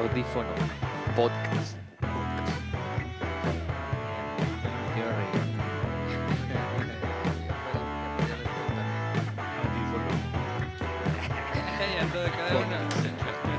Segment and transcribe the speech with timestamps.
[0.00, 0.48] Audífono
[1.14, 1.76] Podcast.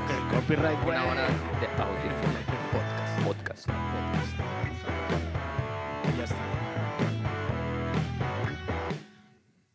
[0.08, 0.78] El copyright.
[0.84, 1.28] Una hora
[1.60, 2.38] de Audífono
[2.72, 3.22] Podcast.
[3.22, 3.68] Podcast.
[6.18, 6.36] Ya está.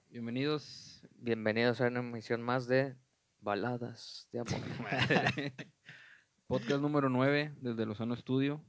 [0.09, 1.07] Bienvenidos.
[1.17, 2.97] Bienvenidos a una emisión más de
[3.39, 4.59] Baladas de Amor.
[6.47, 8.63] Podcast número 9 desde Lozano Estudio.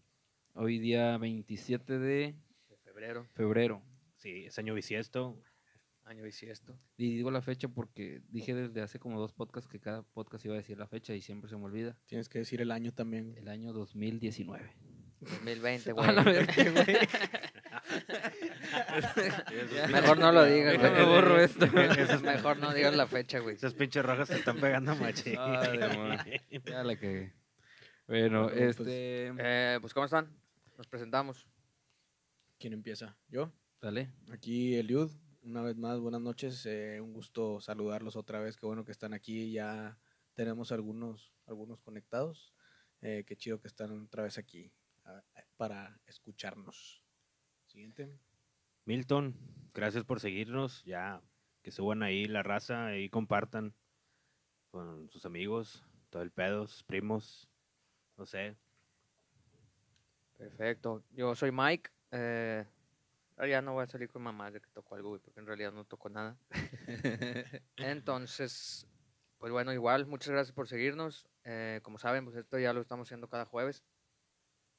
[0.54, 2.34] Hoy día 27 de
[2.68, 3.82] De febrero, febrero.
[4.16, 5.40] Sí, es año bisiesto.
[6.04, 6.76] año bisiesto.
[6.96, 10.54] Y digo la fecha porque dije desde hace como dos podcasts que cada podcast iba
[10.54, 11.96] a decir la fecha y siempre se me olvida.
[12.06, 13.34] Tienes que decir el año también.
[13.36, 14.74] El año 2019.
[15.20, 16.06] 2020, A güey.
[19.92, 21.04] Mejor no lo digas, güey.
[21.04, 21.64] borro esto.
[21.64, 23.54] Es mejor no digas la fecha, güey.
[23.56, 25.36] Esas pinches rojas se están pegando machín.
[25.38, 26.16] Ay, amor.
[26.64, 27.32] Ya la cagué.
[28.08, 29.34] Bueno, Bueno, pues, este...
[29.38, 30.34] Eh, pues, ¿cómo están?
[30.78, 31.46] Nos presentamos.
[32.58, 33.18] ¿Quién empieza?
[33.28, 33.52] ¿Yo?
[33.82, 34.10] Dale.
[34.32, 35.10] Aquí Eliud.
[35.42, 36.64] Una vez más, buenas noches.
[36.64, 38.56] eh, un gusto saludarlos otra vez.
[38.56, 39.52] Qué bueno que están aquí.
[39.52, 39.98] Ya
[40.32, 42.54] tenemos algunos, algunos conectados.
[43.02, 44.72] Eh, qué chido que están otra vez aquí
[45.04, 45.22] ah,
[45.58, 47.02] para escucharnos.
[47.66, 48.10] Siguiente.
[48.86, 49.36] Milton,
[49.74, 50.82] gracias por seguirnos.
[50.84, 51.20] Ya
[51.60, 53.74] que suban ahí la raza y compartan
[54.70, 57.50] con sus amigos, todo el pedo, sus primos,
[58.18, 58.56] no sé.
[60.36, 61.02] Perfecto.
[61.10, 61.90] Yo soy Mike.
[62.10, 62.64] Eh,
[63.48, 65.84] ya no voy a salir con mamá de que tocó algo, porque en realidad no
[65.84, 66.36] tocó nada.
[67.76, 68.86] Entonces,
[69.38, 71.28] pues bueno, igual, muchas gracias por seguirnos.
[71.44, 73.84] Eh, como saben, pues esto ya lo estamos haciendo cada jueves.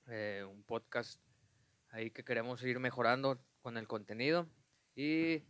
[0.07, 1.21] Eh, un podcast
[1.89, 4.49] ahí que queremos ir mejorando con el contenido.
[4.95, 5.43] Y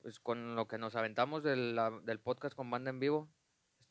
[0.00, 3.28] pues con lo que nos aventamos del, la- del podcast con banda en vivo,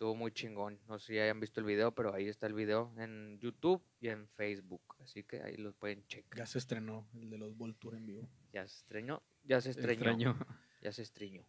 [0.02, 0.80] estuvo muy chingón.
[0.88, 4.08] No sé si hayan visto el video, pero ahí está el video en YouTube y
[4.08, 4.82] en Facebook.
[4.98, 6.40] Así que ahí los pueden checar.
[6.40, 8.28] Ya se estrenó el de los Volture en vivo.
[8.52, 10.38] Ya se estreñó, ya se estreñó, Extraño.
[10.82, 11.46] ya se estreñó.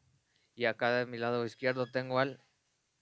[0.55, 2.43] Y acá de mi lado izquierdo tengo al,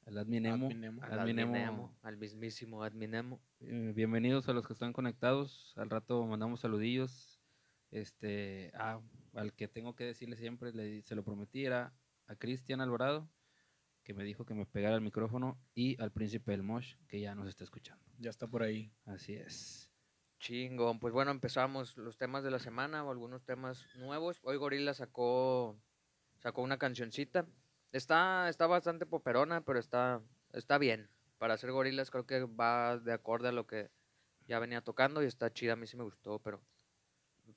[0.06, 0.66] El Adminemo.
[0.66, 1.02] Adminemo.
[1.02, 1.54] al Adminemo.
[1.56, 3.40] Adminemo, al mismísimo Adminemo.
[3.58, 5.72] Eh, bienvenidos a los que están conectados.
[5.74, 7.40] Al rato mandamos saludillos.
[7.90, 9.00] Este, ah,
[9.34, 11.92] al que tengo que decirle siempre, le, se lo prometí, era
[12.28, 13.28] a Cristian Alvarado,
[14.02, 17.34] que me dijo que me pegara el micrófono, y al príncipe del Mosh, que ya
[17.34, 18.04] nos está escuchando.
[18.18, 18.92] Ya está por ahí.
[19.04, 19.90] Así es.
[20.40, 24.40] Chingón, pues bueno, empezamos los temas de la semana o algunos temas nuevos.
[24.42, 25.78] Hoy Gorila sacó
[26.38, 27.46] sacó una cancioncita.
[27.92, 30.22] Está está bastante poperona, pero está
[30.54, 31.10] está bien.
[31.36, 33.90] Para hacer Gorilas creo que va de acorde a lo que
[34.46, 36.62] ya venía tocando y está chida, a mí sí me gustó, pero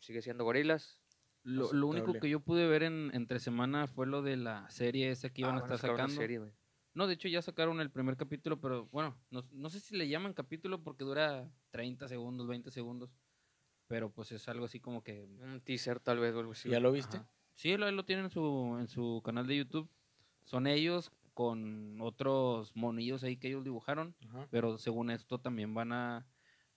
[0.01, 0.99] sigue siendo Gorilas.
[1.43, 5.11] Lo, lo único que yo pude ver en, entre semana fue lo de la serie
[5.11, 6.15] esa que iban Ah, a van a estar sacando.
[6.15, 6.41] serie.
[6.93, 10.07] No, de hecho ya sacaron el primer capítulo, pero bueno, no, no sé si le
[10.07, 13.09] llaman capítulo porque dura 30 segundos, 20 segundos.
[13.87, 15.23] Pero pues es algo así como que...
[15.41, 16.69] Un teaser tal vez o algo así.
[16.69, 17.17] ¿Ya lo viste?
[17.17, 17.29] Ajá.
[17.55, 19.89] Sí, lo, lo tienen en su, en su canal de YouTube.
[20.43, 24.15] Son ellos con otros monillos ahí que ellos dibujaron.
[24.29, 24.47] Ajá.
[24.51, 26.27] Pero según esto también van a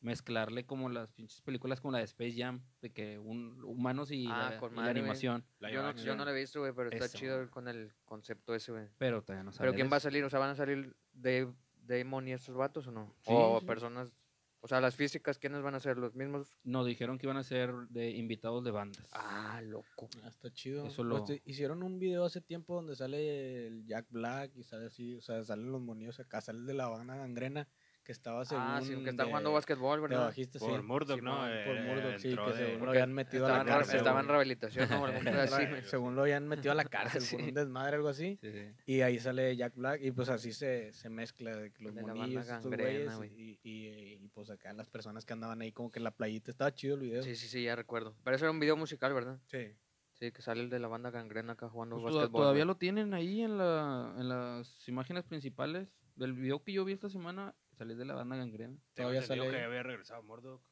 [0.00, 4.26] mezclarle como las pinches películas como la de Space Jam, de que un, humanos y,
[4.28, 5.44] Ah, la, con y madre, animación.
[5.58, 7.18] La Yo no, yo no la he visto, güey, pero está Eso.
[7.18, 8.88] chido con el concepto ese, güey.
[8.98, 10.24] Pero todavía no ¿Pero sale quién de va a salir?
[10.24, 11.52] O sea, ¿van a salir Dave,
[11.82, 13.06] Damon y estos vatos o no?
[13.22, 13.66] Sí, o sí.
[13.66, 14.16] personas,
[14.60, 15.96] o sea, las físicas, ¿quiénes van a ser?
[15.96, 16.56] ¿Los mismos?
[16.64, 19.08] No, dijeron que iban a ser de invitados de bandas.
[19.12, 20.08] Ah, loco.
[20.24, 20.84] Ah, está chido.
[20.86, 24.86] Eso Pues lo- hicieron un video hace tiempo donde sale el Jack Black y sale
[24.86, 27.68] así, o sea, salen los monillos acá, sale el de la banda gangrena
[28.06, 30.26] que estaba según ah, sí, que están de- jugando básquetbol, ¿verdad?
[30.26, 30.64] bajista, sí.
[30.64, 31.38] Por Murdoch, ¿no?
[31.40, 33.96] Por Eh, Murdoch, sí, que de- según lo habían metido a la cárcel.
[33.96, 35.04] estaban en rehabilitación, ¿no?
[35.06, 37.36] Así, según lo habían metido a la cárcel Sí.
[37.36, 38.38] por un desmadre algo así.
[38.40, 38.64] Sí, sí.
[38.86, 42.42] Y ahí sale Jack Black y pues así se, se mezcla de los De monillos,
[42.46, 43.30] estos gangrena, güeyes, güey.
[43.34, 46.50] y, y, y, pues acá las personas que andaban ahí como que en la playita.
[46.52, 47.22] Estaba chido el video.
[47.22, 48.14] Sí, sí, sí, ya recuerdo.
[48.22, 49.38] Pero eso era un video musical, ¿verdad?
[49.46, 49.74] Sí.
[50.18, 52.40] Sí, que sale el de la banda gangrena acá jugando Pues básquetbol.
[52.42, 56.94] todavía lo tienen ahí en, la, en las imágenes principales del video que yo vi
[56.94, 57.54] esta semana.
[57.76, 58.78] Salí de la banda gangrena.
[58.94, 60.62] Todavía sale que había regresado Murdoch.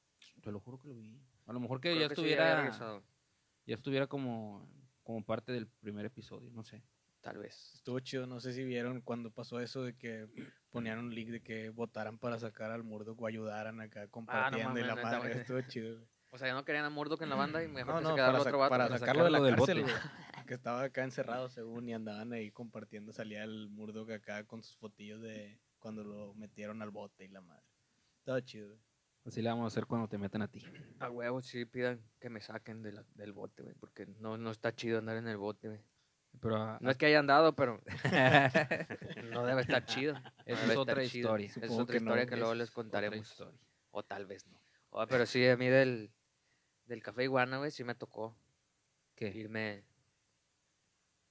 [0.42, 1.20] Te lo juro que lo vi.
[1.46, 3.04] A lo mejor que Creo ya que sí, ya estuviera regresado,
[3.66, 4.66] ya estuviera como,
[5.02, 6.82] como parte del primer episodio, no sé.
[7.20, 7.72] Tal vez.
[7.74, 10.26] Estuvo chido, no sé si vieron cuando pasó eso de que
[10.70, 14.82] ponían un link de que votaran para sacar al Murdoch o ayudaran acá compartiendo y
[14.82, 15.40] mames, la madre.
[15.40, 15.96] Estuvo chido.
[15.96, 16.08] güey.
[16.34, 18.08] O sea, ya no querían a Murdoch en la banda y mejor No, que no,
[18.10, 18.70] se quedara el otro vato.
[18.70, 18.98] para güey.
[18.98, 19.92] sacarlo de la sacarlo del cárcel, bote.
[20.48, 23.12] Que estaba acá encerrado según y andaban ahí compartiendo.
[23.12, 27.40] Salía el Murdoch acá con sus fotillos de cuando lo metieron al bote y la
[27.40, 27.62] madre.
[28.18, 28.66] Estaba chido.
[28.70, 28.80] güey.
[29.26, 30.60] Así le vamos a hacer cuando te metan a ti.
[30.98, 33.74] A huevo, sí pidan que me saquen de la- del bote, güey.
[33.76, 35.80] Porque no, no está chido andar en el bote, güey.
[36.40, 37.80] Pero a- No es que hayan dado, pero
[39.32, 40.14] no debe estar chido.
[40.44, 41.46] Esa es otra historia.
[41.46, 43.44] Esa es otra que no, historia que luego es les contaremos.
[43.92, 44.58] O tal vez no.
[44.90, 46.12] Oh, pero sí, a mí del,
[46.86, 48.36] del Café Iguana, güey, sí me tocó
[49.14, 49.28] ¿Qué?
[49.28, 49.84] irme,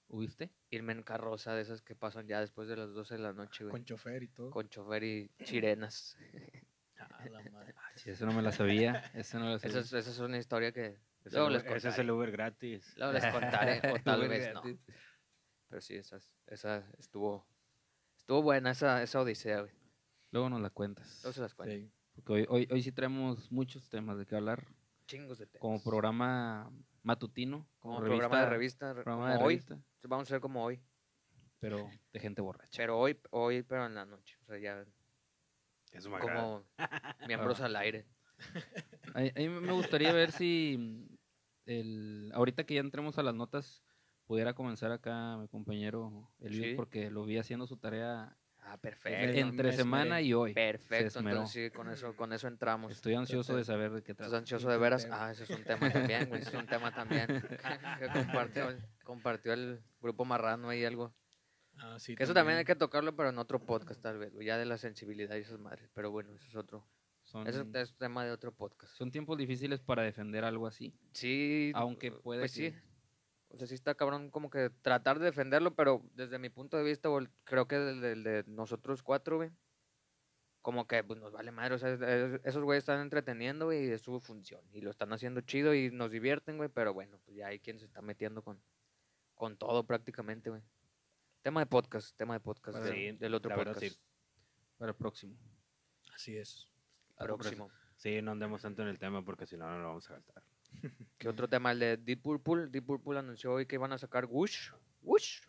[0.09, 0.51] ¿Huiste?
[0.69, 3.63] irme en carroza de esas que pasan ya después de las 12 de la noche,
[3.63, 3.71] güey.
[3.71, 4.49] Con chofer y todo.
[4.51, 6.17] Con chofer y chirenas.
[6.95, 7.73] Ah, la madre.
[7.95, 9.11] Sí, eso no me la sabía.
[9.13, 9.79] Eso no me la sabía.
[9.79, 12.01] Esa es, esa es una historia que Ese, luego les ese es contaré.
[12.03, 12.97] el Uber gratis.
[12.97, 14.61] Luego les contaré, o tal Uber vez no.
[15.67, 17.45] Pero sí, esa, es- esa estuvo,
[18.15, 19.73] estuvo buena esa, esa odisea, güey.
[20.31, 21.19] Luego nos la cuentas.
[21.23, 21.75] Luego se las cuento.
[21.75, 21.91] Sí.
[22.15, 24.65] Porque hoy, hoy, hoy sí traemos muchos temas de qué hablar.
[25.07, 25.61] Chingos de temas.
[25.61, 26.71] Como programa
[27.03, 27.67] matutino.
[27.79, 29.53] Como programa de revista, re- programa como de hoy.
[29.55, 30.81] revista, Vamos a ser como hoy.
[31.59, 32.77] pero de gente borracha.
[32.77, 34.37] Pero hoy, hoy, pero en la noche.
[34.41, 34.85] O sea, ya
[35.91, 36.41] Eso me agrada.
[36.41, 36.65] como
[37.27, 38.05] miembros al aire.
[39.13, 41.07] A, a mí me gustaría ver si
[41.65, 43.83] el, ahorita que ya entremos a las notas
[44.25, 46.73] pudiera comenzar acá mi compañero Elio, Sí.
[46.75, 49.37] porque lo vi haciendo su tarea Ah, perfecto.
[49.37, 50.23] entre me semana esmeré.
[50.23, 50.53] y hoy.
[50.53, 52.91] Perfecto, entonces sí, con eso, con eso entramos.
[52.91, 54.37] Estoy ansioso de saber de qué ¿Estás trata.
[54.39, 55.07] ansioso de veras?
[55.11, 56.41] Ah, ese es un tema también, güey.
[56.41, 57.27] Ese es un tema también.
[57.99, 61.13] que compartió, el- compartió el grupo marrano ahí algo.
[61.77, 64.45] Ah, sí, Que eso también hay que tocarlo, pero en otro podcast tal vez, güey,
[64.47, 65.89] ya de la sensibilidad y esas madres.
[65.93, 66.87] Pero bueno, eso es otro.
[67.23, 68.93] Son, Eso es tema de otro podcast.
[68.95, 70.93] son tiempos difíciles para defender algo así.
[71.13, 71.71] Sí.
[71.73, 72.77] Aunque puede Pues que- sí.
[73.53, 76.83] O sea, sí está cabrón como que tratar de defenderlo, pero desde mi punto de
[76.83, 77.07] vista,
[77.43, 79.51] creo que el de, el de nosotros cuatro, güey,
[80.63, 81.75] como que pues, nos vale madre.
[81.75, 84.61] O sea, es- es- esos güeyes están entreteniendo, güey, y es su función.
[84.71, 87.77] Y lo están haciendo chido y nos divierten, güey, pero bueno, pues ya hay quien
[87.79, 88.59] se está metiendo con,
[89.35, 90.63] con todo prácticamente, güey.
[91.43, 93.93] Tema de podcast, tema de podcast, Bueno, sí, del otro verdad, podcast.
[93.95, 94.01] sí.
[94.79, 95.37] Para el próximo.
[96.15, 96.67] Así es.
[97.19, 97.69] Próximo.
[97.97, 100.43] Sí, no andemos tanto en el tema porque si no, no lo vamos a gastar.
[101.17, 101.71] ¿Qué otro tema?
[101.71, 102.67] El de Deep Purple.
[102.67, 104.71] Deep Purple anunció hoy que iban a sacar Whoosh.
[105.01, 105.41] Whoosh.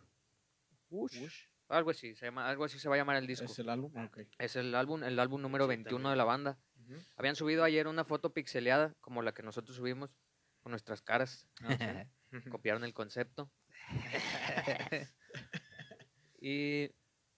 [0.89, 1.45] Whoosh.
[1.67, 3.45] Algo así, se llama, algo así se va a llamar el disco.
[3.45, 3.91] ¿Es el álbum?
[3.95, 4.09] Ah.
[4.37, 6.11] Es el álbum, el álbum número Sí, 21 también.
[6.11, 6.59] de la banda.
[7.17, 10.11] Habían subido ayer una foto pixeleada, como la que nosotros subimos,
[10.61, 11.47] con nuestras caras.
[11.61, 12.05] Ah,
[12.61, 13.51] Copiaron el concepto.
[16.39, 16.91] y,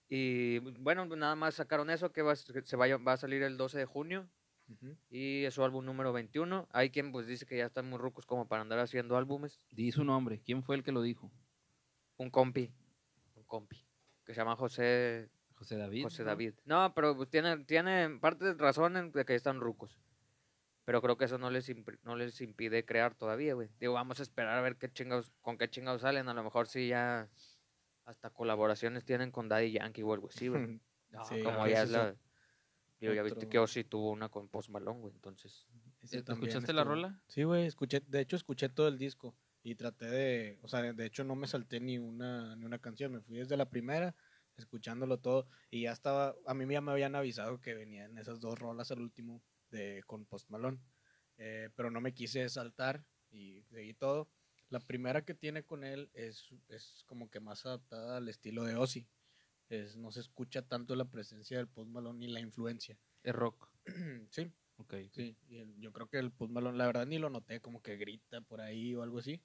[0.08, 3.84] y, bueno, nada más sacaron eso, que va, se va a salir el 12 de
[3.86, 4.28] junio.
[4.68, 4.96] Ujú.
[5.10, 6.68] Y es su álbum número 21.
[6.72, 9.60] Hay quien pues dice que ya están muy rucos como para andar haciendo álbumes.
[9.70, 10.40] Di su nombre.
[10.44, 11.30] ¿Quién fue el que lo dijo?
[12.16, 12.72] Un compi.
[13.34, 13.84] Un compi.
[14.24, 16.04] Que se llama José José David.
[16.04, 16.28] José ¿no?
[16.28, 16.54] David.
[16.64, 19.98] No, pero pues tiene, tiene parte de razón en de que están rucos.
[20.84, 23.68] Pero creo que eso no les, imp- no les impide crear todavía, güey.
[23.78, 26.28] Digo, vamos a esperar a ver qué chingados, con qué chingados salen.
[26.28, 27.28] A lo mejor sí ya
[28.04, 30.80] hasta colaboraciones tienen con Daddy Yankee o algo así, güey.
[31.10, 32.14] No, Sí, Como que ya es la...
[33.00, 35.14] Digo, ya viste que Ozzy tuvo una con Post Malone, güey.
[35.14, 35.66] Entonces,
[36.00, 37.22] Ese ¿Escuchaste la rola?
[37.28, 41.06] Sí, güey, escuché, de hecho escuché todo el disco y traté de, o sea, de
[41.06, 44.14] hecho no me salté ni una, ni una canción, me fui desde la primera,
[44.56, 48.58] escuchándolo todo y ya estaba, a mí ya me habían avisado que venían esas dos
[48.58, 50.80] rolas al último de con Post Malone,
[51.36, 54.28] eh, pero no me quise saltar y seguí todo.
[54.70, 58.76] La primera que tiene con él es, es como que más adaptada al estilo de
[58.76, 59.06] Ozzy.
[59.68, 62.98] Es, no se escucha tanto la presencia del Post Malone ni la influencia.
[63.22, 63.70] Es rock.
[64.30, 64.50] sí,
[64.80, 64.94] Ok.
[65.10, 67.82] Sí, y el- yo creo que el Post Malone, la verdad ni lo noté, como
[67.82, 69.42] que grita por ahí o algo así.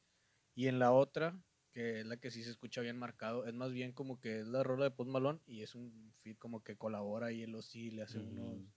[0.56, 3.72] Y en la otra, que es la que sí se escucha bien marcado, es más
[3.74, 6.78] bien como que es la rola de Post Malone y es un feed como que
[6.78, 8.68] colabora y él sí le hace unos, Mm.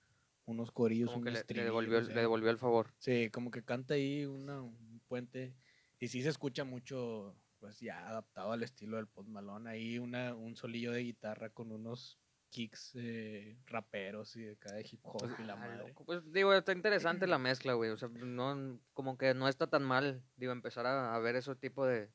[0.46, 2.58] unos corillos, como que un le, le estribillo, devolvió, o el- sea, le devolvió el
[2.58, 2.94] favor.
[2.98, 5.54] Sí, como que canta ahí una, un puente
[6.00, 10.34] y sí se escucha mucho, pues ya adaptado al estilo del Post Malone, ahí una,
[10.34, 12.18] un solillo de guitarra con unos
[12.50, 15.88] kicks eh, raperos y de cada hip hop y la madre.
[15.88, 16.04] loco.
[16.04, 17.90] Pues digo, está interesante la mezcla, güey.
[17.90, 21.54] O sea, no, como que no está tan mal, digo, empezar a, a ver ese
[21.56, 22.10] tipo de,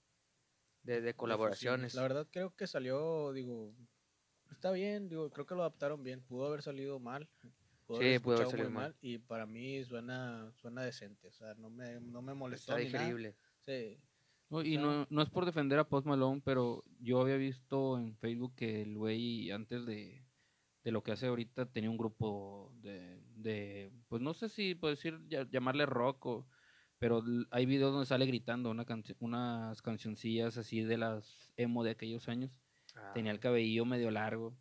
[0.84, 1.94] de, de colaboraciones.
[1.96, 3.76] La verdad creo que salió, digo,
[4.52, 6.22] está bien, digo, creo que lo adaptaron bien.
[6.22, 7.30] Pudo haber salido mal.
[7.86, 8.96] Pudo Sí, haber pudo haber salido mal.
[9.02, 11.28] Y para mí suena, suena decente.
[11.28, 12.78] O sea, no me, no me molestó.
[12.78, 13.06] está ni nada.
[13.06, 13.36] digerible.
[13.60, 14.02] Sí.
[14.51, 18.15] No, y no, no es por defender a Post Malone, pero yo había visto en
[18.17, 20.24] Facebook que el güey antes de,
[20.84, 24.93] de lo que hace ahorita tenía un grupo de, de pues no sé si puedo
[24.93, 26.48] decir llamarle rock o
[27.00, 31.91] pero hay videos donde sale gritando una canci- unas cancioncillas así de las emo de
[31.91, 32.51] aquellos años.
[33.15, 34.55] Tenía el cabello medio largo.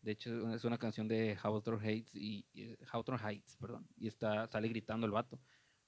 [0.00, 4.46] De hecho, es una canción de Hawthorne Heights y, y- Hawthorne Heights, perdón, y está
[4.48, 5.38] sale gritando el vato.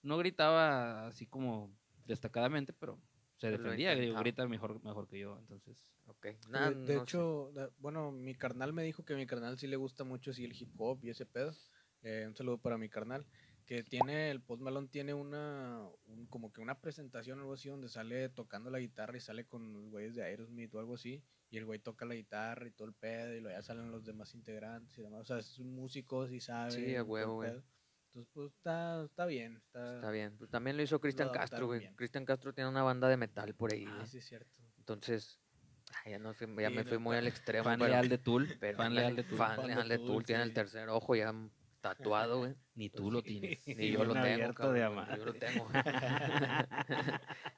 [0.02, 3.00] No gritaba así como destacadamente, pero
[3.50, 5.84] se defendía, grita mejor mejor que yo, entonces.
[6.06, 6.26] Ok.
[6.50, 7.02] Nah, de de no sé.
[7.04, 10.32] hecho, da- bueno, mi carnal me dijo que a mi carnal sí le gusta mucho
[10.32, 11.52] sí, el hip hop y ese pedo.
[12.02, 13.24] Eh, un saludo para mi carnal.
[13.66, 17.70] Que tiene, el Post Malone tiene una, un- como que una presentación o algo así
[17.70, 21.22] donde sale tocando la guitarra y sale con los güeyes de Aerosmith o algo así.
[21.50, 24.04] y el güey toca la guitarra y todo el pedo, y luego ya salen los
[24.04, 25.20] demás integrantes y demás.
[25.20, 26.72] O sea, es un músico, sí sabe.
[26.72, 27.52] Sí, a huevo, güey.
[28.14, 29.56] Entonces, pues está, está bien.
[29.56, 30.36] Está, Está bien.
[30.38, 31.92] Pues también lo hizo Cristian Castro, güey.
[31.96, 34.06] Cristian Castro tiene una banda de metal por ahí, Ah, güey.
[34.06, 34.48] sí, es cierto.
[34.78, 35.40] Entonces,
[36.04, 37.64] ay, ya, no fui- ya Sí, me no, fui muy al extremo.
[37.64, 38.46] Fan pero- leal de Tool.
[38.60, 39.38] pero fan leal de Tool.
[39.38, 40.24] Fan Fan leal de Tool, Tool.
[40.24, 40.54] Tiene el sí.
[40.54, 41.34] tercer ojo ya
[41.80, 42.54] tatuado, güey.
[42.76, 43.66] Ni tú lo tienes.
[43.66, 45.18] Ni yo lo tengo, abierto de cabrón, amar.
[45.18, 45.68] Yo lo tengo.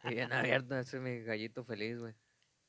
[0.04, 2.14] y bien abierto, ese es mi gallito feliz, güey.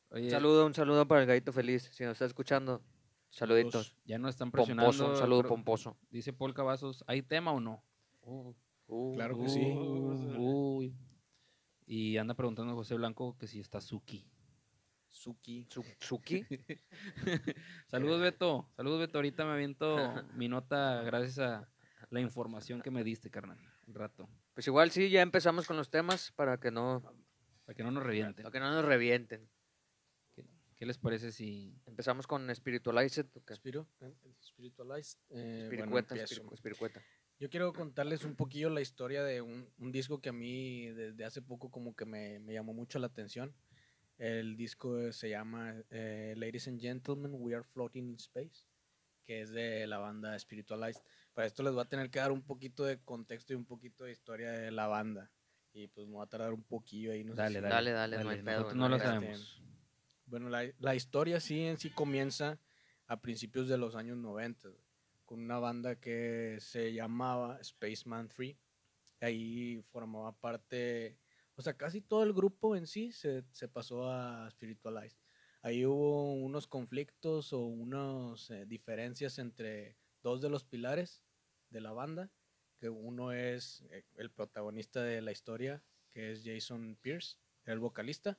[0.10, 1.89] Un saludo, un saludo para el gallito feliz.
[1.94, 2.82] Si nos está escuchando,
[3.29, 3.96] saluditos.
[4.05, 4.91] ya no están presionando.
[4.91, 5.98] Pomposo, un saludo pomposo.
[6.10, 7.84] Dice Paul Cavazos, ¿hay tema o no?
[8.24, 8.53] Uh,
[9.15, 9.62] Claro que sí.
[10.38, 10.96] Uy.
[11.86, 14.25] Y anda preguntando José Blanco que si está Suki.
[15.10, 15.67] Suki.
[15.69, 16.46] Su- Suki.
[17.88, 18.69] Saludos, Beto.
[18.75, 19.17] Saludos, Beto.
[19.17, 19.98] Ahorita me aviento
[20.36, 21.69] mi nota gracias a
[22.10, 23.57] la información que me diste, carnal.
[23.88, 24.29] Un rato.
[24.53, 27.01] Pues igual sí, ya empezamos con los temas para que no,
[27.65, 28.43] Para que no nos revienten.
[28.43, 29.48] para que no nos revienten.
[30.77, 33.25] ¿Qué, les parece si Empezamos con Spiritualized.
[33.34, 33.55] ¿o qué?
[33.55, 35.17] Spiro, eh, Spiritualized.
[35.31, 37.01] eh, bueno.
[37.39, 41.24] Yo quiero contarles un poquillo la historia de un, un disco que a mí desde
[41.25, 43.55] hace poco como que me, me llamó mucho la atención.
[44.17, 48.65] El disco se llama eh, Ladies and Gentlemen, We Are Floating in Space,
[49.25, 51.01] que es de la banda Spiritualized.
[51.34, 54.03] Para esto les voy a tener que dar un poquito de contexto y un poquito
[54.03, 55.31] de historia de la banda.
[55.74, 57.24] Y pues me va a tardar un poquillo ahí.
[57.24, 59.62] No sé Dale, si- dale, Dale, dale, no hay pedo, no no lo sabemos.
[60.27, 62.60] Bueno, la, la historia sí en sí comienza
[63.07, 64.84] a principios de los años 90 güey,
[65.25, 68.55] con una banda que se llamaba Spaceman 3.
[69.22, 71.17] Ahí formaba parte,
[71.55, 75.17] o sea, casi todo el grupo en sí se, se pasó a Spiritualized.
[75.62, 81.24] Ahí hubo unos conflictos o unas eh, diferencias entre dos de los pilares
[81.69, 82.29] de la banda,
[82.79, 88.38] que uno es eh, el protagonista de la historia, que es Jason Pierce, el vocalista.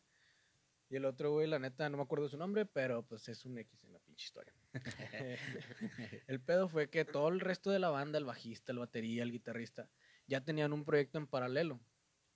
[0.90, 3.58] Y el otro güey, la neta, no me acuerdo su nombre, pero pues es un
[3.58, 4.54] X en la pinche historia.
[6.26, 9.32] el pedo fue que todo el resto de la banda, el bajista, el batería, el
[9.32, 9.90] guitarrista,
[10.26, 11.80] ya tenían un proyecto en paralelo.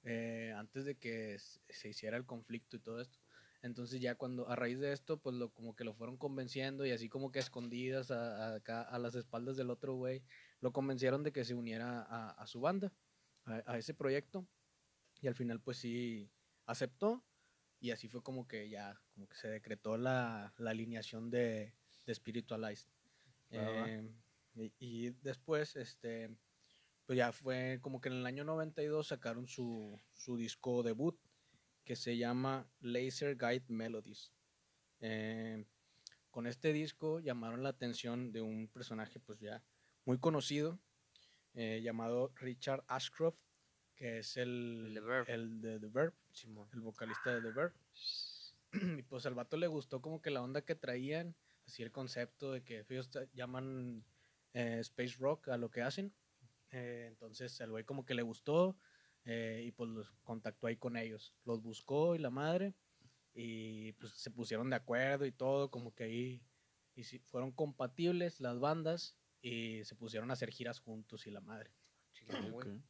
[0.04, 3.18] eh, antes de que se hiciera el conflicto y todo esto.
[3.62, 6.90] Entonces ya cuando, a raíz de esto, pues lo, como que lo fueron convenciendo y
[6.90, 10.24] así como que escondidas a, a acá, a las espaldas del otro güey,
[10.60, 12.92] lo convencieron de que se uniera a, a su banda,
[13.44, 14.46] a, a ese proyecto.
[15.20, 16.30] Y al final pues sí
[16.66, 17.24] aceptó
[17.82, 21.74] y así fue como que ya, como que se decretó la, la alineación de,
[22.06, 22.88] de Spiritualized.
[23.50, 24.08] Eh,
[24.54, 26.30] y, y después, este,
[27.04, 31.18] pues ya fue como que en el año 92 sacaron su, su disco debut
[31.84, 34.32] que se llama Laser Guide Melodies.
[35.00, 35.66] Eh,
[36.30, 39.64] con este disco llamaron la atención de un personaje pues ya
[40.04, 40.78] muy conocido
[41.54, 43.42] eh, llamado Richard Ashcroft,
[43.94, 45.32] que es el, El de Verve.
[45.32, 46.68] el de The Verb, Simón.
[46.72, 47.74] el vocalista de The Verb.
[48.98, 51.34] y pues al vato le gustó como que la onda que traían,
[51.66, 54.04] así el concepto de que ellos llaman
[54.54, 56.12] eh, space rock a lo que hacen.
[56.70, 58.78] Eh, entonces el güey como que le gustó
[59.24, 61.34] eh, y pues los contactó ahí con ellos.
[61.44, 62.74] Los buscó y la madre
[63.34, 66.42] y pues se pusieron de acuerdo y todo, como que ahí
[66.94, 71.40] y sí, fueron compatibles las bandas y se pusieron a hacer giras juntos y la
[71.40, 71.70] madre.
[72.50, 72.82] Güey.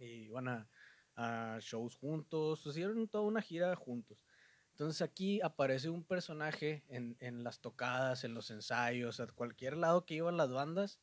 [0.00, 0.68] Iban a,
[1.16, 4.24] a shows juntos, hicieron toda una gira juntos.
[4.72, 10.06] Entonces aquí aparece un personaje en, en las tocadas, en los ensayos, a cualquier lado
[10.06, 11.00] que iban las bandas,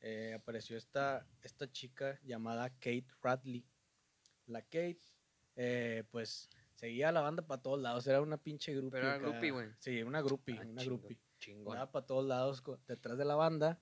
[0.00, 3.64] eh, apareció esta, esta chica llamada Kate Radley.
[4.46, 4.98] La Kate,
[5.54, 8.90] eh, pues seguía a la banda para todos lados, era una pinche groupie.
[8.90, 9.68] Pero era groupie, güey.
[9.78, 11.18] Sí, una groupie, Ah, una groupie.
[11.38, 11.76] Chingón.
[11.90, 13.80] Para todos lados detrás de la banda.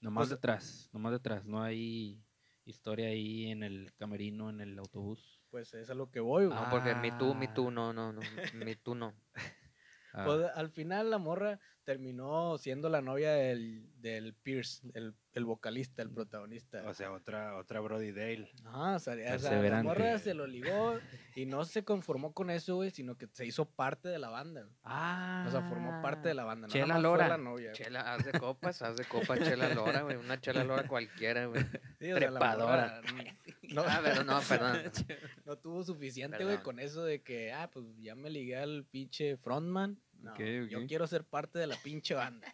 [0.00, 1.44] Nomás Pues- detrás, nomás detrás.
[1.44, 2.20] No hay
[2.68, 5.40] historia ahí en el camerino, en el autobús.
[5.50, 6.58] Pues es a lo que voy, güey.
[6.58, 7.54] No, porque me tú, me Ah.
[7.54, 8.20] tú, no, no, no.
[8.54, 9.14] Me tú no.
[10.14, 15.44] Ah, Pues al final la morra terminó siendo la novia del, del Pierce, el, el
[15.46, 16.82] vocalista, el protagonista.
[16.86, 18.50] O sea, otra, otra Brody Dale.
[18.66, 20.98] Ajá, o sea, o sea, la morra se lo ligó
[21.34, 24.62] y no se conformó con eso, güey, sino que se hizo parte de la banda.
[24.62, 24.74] güey.
[24.84, 26.66] Ah, O sea, formó parte de la banda.
[26.66, 27.28] No Chela Lora.
[27.28, 27.72] la novia.
[27.72, 30.16] Chela, haz de copas, haz de copas, chela lora, güey.
[30.16, 31.62] Una chela lora cualquiera, güey.
[31.98, 33.02] Sí, o sea, la trepadora.
[33.02, 33.34] morra
[33.70, 34.82] No, Ah, pero no, perdón.
[35.46, 39.36] no tuvo suficiente, güey, con eso de que, ah, pues ya me ligué al pinche
[39.36, 39.98] frontman.
[40.20, 42.52] No, Ok, yo quiero ser parte de la pinche banda.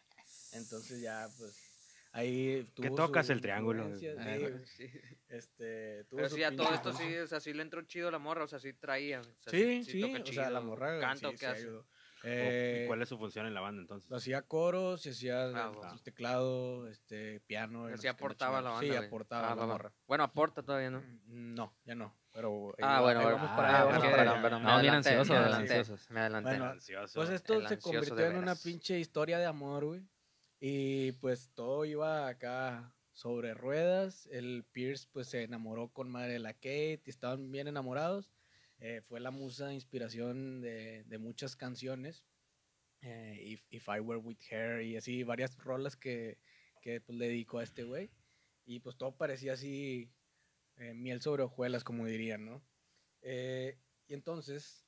[0.52, 1.63] Entonces ya, pues,
[2.14, 3.94] ahí tuvo tocas su el triángulo, Ah,
[4.64, 5.00] sí, sí.
[5.28, 8.10] Este, tuvo Pero su sí, a todo esto sí, o sea, sí le entró chido
[8.10, 9.20] la morra, o sea, sí traía.
[9.20, 11.46] o sea, Sí, sí, toca o sea, la chido, morra Canta o sí, qué sí
[11.46, 11.60] hace.
[11.62, 11.86] ayudó.
[12.26, 14.10] Eh, ¿Y cuál es su función en la banda entonces?
[14.10, 15.94] Hacía coros y hacía Ah, bueno.
[16.02, 17.86] teclado, este, piano.
[17.88, 18.80] no Así aportaba la banda.
[18.80, 19.06] Sí, güey.
[19.08, 19.92] aportaba Ah, la morra.
[20.06, 21.02] Bueno, aporta todavía, ¿no?
[21.26, 22.16] No, ya no.
[22.32, 24.58] Pero Ah, bueno, ahí vamos Ah, para allá, perdón, vamos para allá.
[24.58, 26.10] No, bien adelanté, ansioso, me adelanté, ansiosos.
[26.10, 26.58] Me adelanté.
[26.58, 26.74] Bueno.
[27.14, 30.02] Pues esto se convirtió en una pinche historia de amor, güey.
[30.66, 34.26] Y pues todo iba acá sobre ruedas.
[34.32, 38.32] El Pierce pues se enamoró con madre de la Kate y estaban bien enamorados.
[38.78, 42.24] Eh, fue la musa de inspiración de, de muchas canciones.
[43.02, 46.38] Eh, if, If I Were With Her y así varias rolas que,
[46.80, 48.10] que pues, le dedicó a este güey.
[48.64, 50.10] Y pues todo parecía así
[50.76, 52.64] eh, miel sobre hojuelas, como dirían, ¿no?
[53.20, 54.86] Eh, y entonces,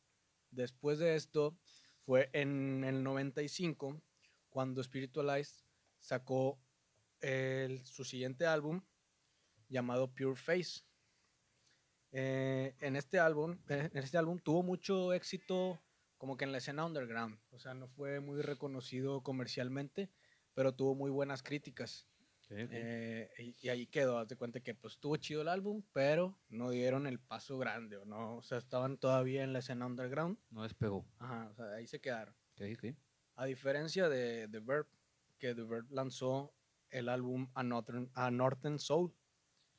[0.50, 1.54] después de esto,
[2.00, 4.00] fue en el 95
[4.48, 5.65] cuando Spiritualize
[6.06, 6.58] sacó
[7.20, 8.80] el- su siguiente álbum
[9.68, 10.82] llamado Pure Face.
[12.12, 15.82] Eh, en este álbum, eh, en este álbum tuvo mucho éxito
[16.16, 20.08] como que en la escena underground, o sea, no fue muy reconocido comercialmente,
[20.54, 22.06] pero tuvo muy buenas críticas.
[22.48, 26.38] Eh, y, y ahí quedó, haz de cuenta que pues estuvo chido el álbum, pero
[26.48, 28.36] no dieron el paso grande, ¿o no?
[28.36, 30.38] O sea, estaban todavía en la escena underground.
[30.50, 31.04] No despegó.
[31.18, 32.34] Ajá, o sea, ahí se quedaron.
[32.54, 32.94] Ok, ok.
[33.34, 34.86] A diferencia de The Verb,
[35.38, 36.52] que Verb lanzó
[36.90, 39.12] el álbum A Northern, A Northern Soul,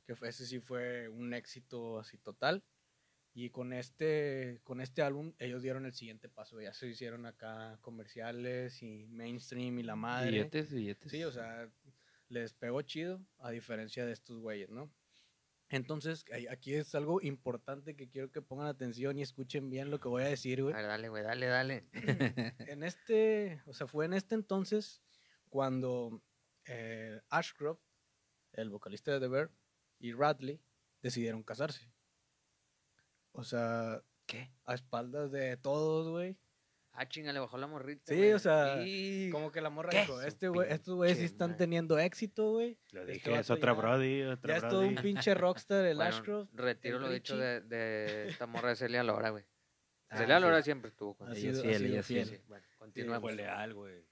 [0.06, 2.64] que fue, ese sí fue un éxito así total.
[3.34, 7.78] Y con este, con este álbum ellos dieron el siguiente paso, ya se hicieron acá
[7.82, 10.32] comerciales y mainstream y la madre.
[10.32, 11.12] Billetes, billetes.
[11.12, 11.70] Sí, o sea,
[12.30, 14.92] les pegó chido, a diferencia de estos güeyes, ¿no?
[15.70, 20.08] Entonces, aquí es algo importante que quiero que pongan atención y escuchen bien lo que
[20.08, 20.74] voy a decir, güey.
[20.74, 21.84] A ver, dale, güey, dale, dale.
[22.60, 25.04] En este, o sea, fue en este entonces
[25.50, 26.22] cuando
[26.66, 27.80] eh, Ashcroft,
[28.54, 29.52] el vocalista de The Verb,
[30.00, 30.60] y Radley
[31.02, 31.90] decidieron casarse.
[33.32, 34.52] O sea, ¿Qué?
[34.66, 36.38] a espaldas de todos, güey.
[37.00, 38.12] Ah, chinga, le bajó la morrita.
[38.12, 41.56] Sí, o sea, Y- Como que la morra dijo, este güey, estos güeyes sí están
[41.56, 42.80] teniendo éxito, güey.
[42.92, 45.98] Lo Este dije, es otra ya- Brody, otra Ya es todo un pinche rockstar el
[45.98, 46.50] Bueno, Ashcroft.
[46.54, 49.46] Retiro el lo dicho de, de esta morra de Celia Lora, güey.
[50.10, 50.42] Ah, Celia sí.
[50.42, 52.02] Lora siempre estuvo con Ella sido ella.
[52.02, 53.34] Sí, sí, bueno, Fue continuemos.
[53.36, 54.04] leal, güey.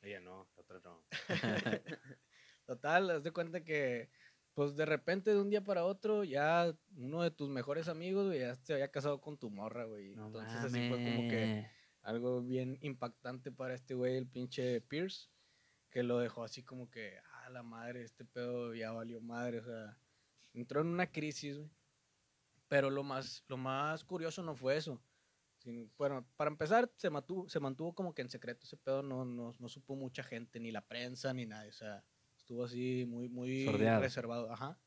[0.00, 1.04] Ella no, otra no.
[2.66, 4.10] Total, haz de cuenta que,
[4.54, 8.40] pues de repente de un día para otro, ya uno de tus mejores amigos, güey,
[8.40, 10.14] ya se había casado con tu morra, güey.
[10.14, 11.68] No Entonces así fue como que
[12.02, 15.28] algo bien impactante para este güey, el pinche Pierce,
[15.90, 19.64] que lo dejó así como que, ah, la madre, este pedo ya valió madre, o
[19.64, 19.98] sea,
[20.54, 21.70] entró en una crisis, güey.
[22.68, 25.00] Pero lo más, lo más curioso no fue eso.
[25.96, 29.54] Bueno, para empezar, se mantuvo, se mantuvo como que en secreto ese pedo, no, no,
[29.58, 32.04] no supo mucha gente, ni la prensa, ni nadie, o sea,
[32.36, 34.02] estuvo así muy, muy Sordeado.
[34.02, 34.78] reservado, ajá.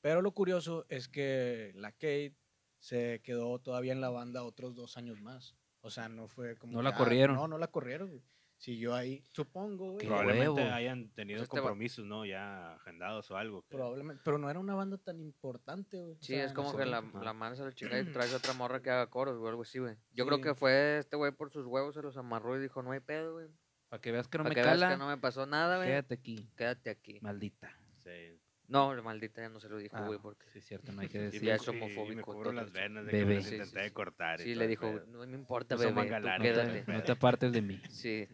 [0.00, 2.36] Pero lo curioso es que la Kate
[2.78, 5.56] se quedó todavía en la banda otros dos años más.
[5.80, 6.72] O sea, no fue como.
[6.72, 7.36] No que, la ah, corrieron.
[7.36, 8.22] no, no la corrieron.
[8.56, 8.62] Güey.
[8.62, 10.06] Siguió ahí, supongo, güey.
[10.06, 10.72] Probablemente huevo.
[10.74, 12.24] hayan tenido Pues este va- compromisos, ¿no?
[12.24, 13.62] Ya agendados o algo.
[13.62, 14.22] que- Probablemente.
[14.24, 16.12] Pero no era una banda tan importante, güey.
[16.12, 18.32] O Sí, sea, es como ese que la, la mandas a la chingada y traes
[18.34, 19.96] otra morra que haga coros o algo así, güey.
[20.12, 20.44] Yo creo Sí.
[20.44, 23.34] que fue este güey por sus huevos, se los amarró y dijo, no hay pedo,
[23.34, 23.48] güey.
[23.88, 25.76] Para que veas que no Para me que veas cala, que no me pasó nada,
[25.76, 25.88] güey.
[25.88, 27.18] quédate aquí, Quédate aquí.
[27.20, 27.70] maldita.
[28.02, 28.40] Sí.
[28.68, 30.44] No, la maldita ya no se lo dijo, Ah, güey, porque...
[30.50, 31.42] Sí, es cierto, no hay que Y decir.
[31.42, 33.28] ya me es cu- y- y homofóbico me cubro las venas de Bebé.
[33.34, 33.90] que me Sí, intenté sí.
[33.92, 34.40] cortar.
[34.40, 35.06] y Sí, todo le dijo, pedo.
[35.06, 36.92] no me importa, No bebé, tú no, quédate.
[36.92, 37.80] no te apartes de mí.
[37.90, 38.26] Sí.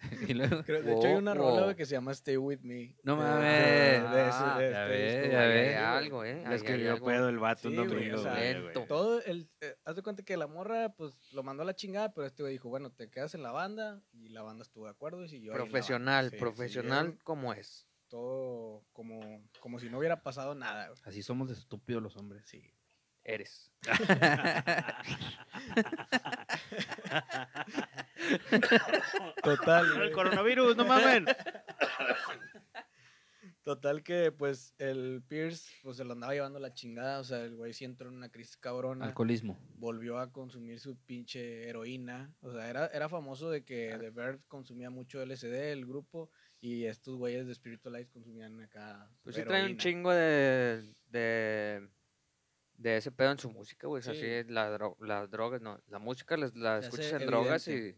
[0.28, 2.96] y luego, Creo- de hecho, hay una rola güey, que se llama Stay With Me.
[3.02, 4.12] No Eh, mames.
[4.12, 5.76] de- Ah, ya este ves, ya ves.
[5.76, 6.44] algo, ¿eh?
[6.48, 8.18] Le escribió pedo el vato un Sí, domingo.
[8.18, 8.86] o sea.
[8.88, 9.48] Todo el.
[9.60, 12.42] eh, haz de cuenta que la morra, pues lo mandó a la chingada, pero este
[12.42, 14.00] güey dijo, bueno, te quedas en la banda.
[14.12, 15.52] Y la banda estuvo de acuerdo y siguió.
[15.52, 17.86] Profesional, Sí, profesional como es.
[18.08, 19.20] Todo como,
[19.60, 21.00] como si no hubiera pasado nada, güey.
[21.04, 22.44] así somos de estúpidos los hombres.
[22.46, 22.72] Sí.
[23.22, 23.70] Eres.
[29.42, 31.26] Total, El coronavirus, no mamen.
[33.62, 37.20] Total que, pues, el Pierce, pues, se lo andaba llevando la chingada.
[37.20, 39.04] O sea, el güey sí entró en una crisis cabrona.
[39.04, 39.58] Alcoholismo.
[39.74, 42.34] volvió a consumir su pinche heroína.
[42.40, 46.86] O sea, era, era famoso de que The Verb consumía mucho LSD, el grupo, y
[46.86, 49.10] estos güeyes de Spiritualize consumían acá.
[49.22, 51.86] Pues sí trae un chingo de, de,
[52.80, 54.02] de ese pedo en su música, güey.
[54.02, 54.10] Sí.
[54.10, 55.80] Así la dro- las drogas, no.
[55.88, 57.94] La música la Se escuchas en drogas y,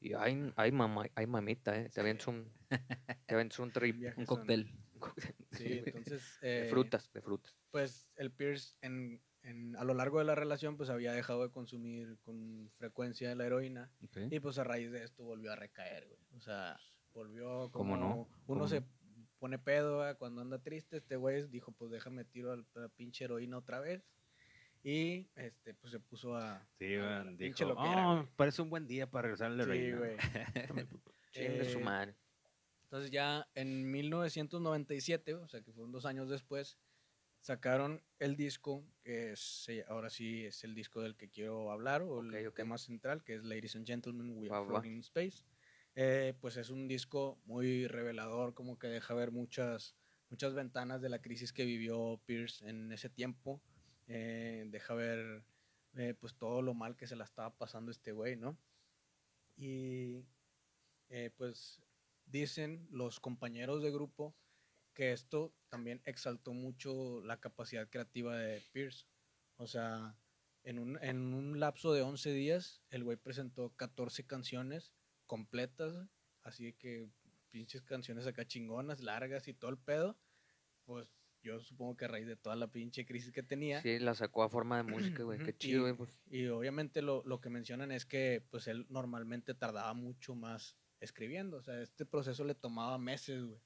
[0.00, 1.88] y ay, ay, mamá, ay, mamita, ¿eh?
[1.88, 2.52] Te avientas un,
[3.26, 4.74] te un trip Un son- cóctel.
[5.52, 6.38] Sí, entonces.
[6.40, 7.56] de eh, frutas, de frutas.
[7.70, 11.50] Pues el Pierce, en, en- a lo largo de la relación, pues había dejado de
[11.50, 13.90] consumir con frecuencia la heroína.
[14.30, 16.20] Y pues a raíz de esto volvió a recaer, güey.
[16.36, 16.78] O sea,
[17.14, 18.14] volvió ¿Cómo como no?
[18.16, 18.86] uno ¿Cómo se no?
[19.38, 20.18] Pone pedo ¿verdad?
[20.18, 20.96] cuando anda triste.
[20.98, 24.02] Este güey dijo, pues déjame tiro a la pinche heroína otra vez.
[24.84, 26.66] Y este, pues se puso a.
[26.78, 28.28] Sí, a la güey, pinche dijo, loquera, "Oh, güey".
[28.36, 29.98] parece un buen día para regresar al Sí, heroína".
[29.98, 30.16] güey.
[31.32, 32.14] Chingue su Eh, madre.
[32.84, 36.78] Entonces ya en 1997, o sea que fueron dos años después,
[37.40, 42.20] sacaron el disco, que es, ahora sí es el disco del que quiero hablar, o
[42.20, 42.56] el Ok, ok.
[42.56, 44.64] tema central, que es Ladies and Gentlemen, We Are.
[44.64, 45.44] Floating in Space.
[46.00, 49.96] Eh, pues es un disco muy revelador, como que deja ver muchas,
[50.30, 53.60] muchas ventanas de la crisis que vivió Pierce en ese tiempo.
[54.06, 55.42] Eh, deja ver
[55.96, 58.56] eh, pues todo lo mal que se la estaba pasando este güey, ¿no?
[59.56, 60.24] Y
[61.36, 61.82] pues
[62.26, 64.36] dicen los compañeros de grupo
[64.94, 69.04] que esto también exaltó mucho la capacidad creativa de Pierce.
[69.56, 70.16] O sea,
[70.62, 74.92] en un, en un lapso de 11 días, el güey presentó 14 canciones
[75.28, 75.94] completas,
[76.42, 77.08] así que
[77.50, 80.18] pinches canciones acá chingonas, largas y todo el pedo.
[80.84, 83.80] Pues yo supongo que a raíz de toda la pinche crisis que tenía.
[83.82, 85.38] Sí, la sacó a forma de música, güey.
[85.38, 85.94] Qué chido, y- güey.
[85.94, 86.18] Pues.
[86.26, 91.58] Y obviamente lo, lo que mencionan es que pues él normalmente tardaba mucho más escribiendo.
[91.58, 93.60] O sea, este proceso le tomaba meses, güey.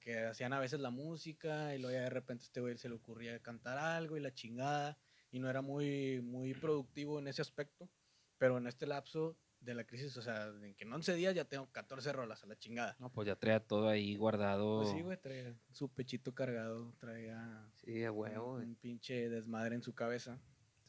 [0.00, 2.88] Que hacían a veces la música y luego ya de repente a este güey se
[2.88, 4.96] le ocurría cantar algo y la chingada.
[5.30, 7.90] Y no era muy, muy productivo en ese aspecto.
[8.38, 11.44] Pero en este lapso de la crisis, o sea, en que en 11 días ya
[11.44, 12.96] tengo 14 rolas a la chingada.
[12.98, 14.82] No, pues ya traía todo ahí guardado.
[14.82, 18.66] Pues sí, güey, traía su pechito cargado, traía Sí, a un, huevo, güey.
[18.66, 20.38] un pinche desmadre en su cabeza.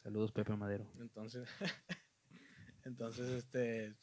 [0.02, 0.86] Saludos, Pepe Madero.
[1.00, 1.48] Entonces,
[2.84, 3.94] entonces, este,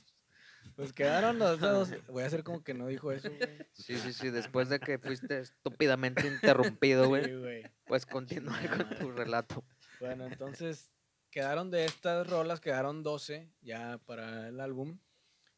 [0.75, 1.91] pues quedaron los dos.
[2.07, 3.49] Voy a hacer como que no dijo eso, güey.
[3.73, 4.29] Sí, sí, sí.
[4.29, 7.63] Después de que fuiste estúpidamente interrumpido, güey, Sí, güey.
[7.85, 9.63] pues continuar con tu relato.
[9.99, 10.89] Bueno, entonces,
[11.31, 14.99] quedaron de estas rolas, quedaron 12 ya para el álbum.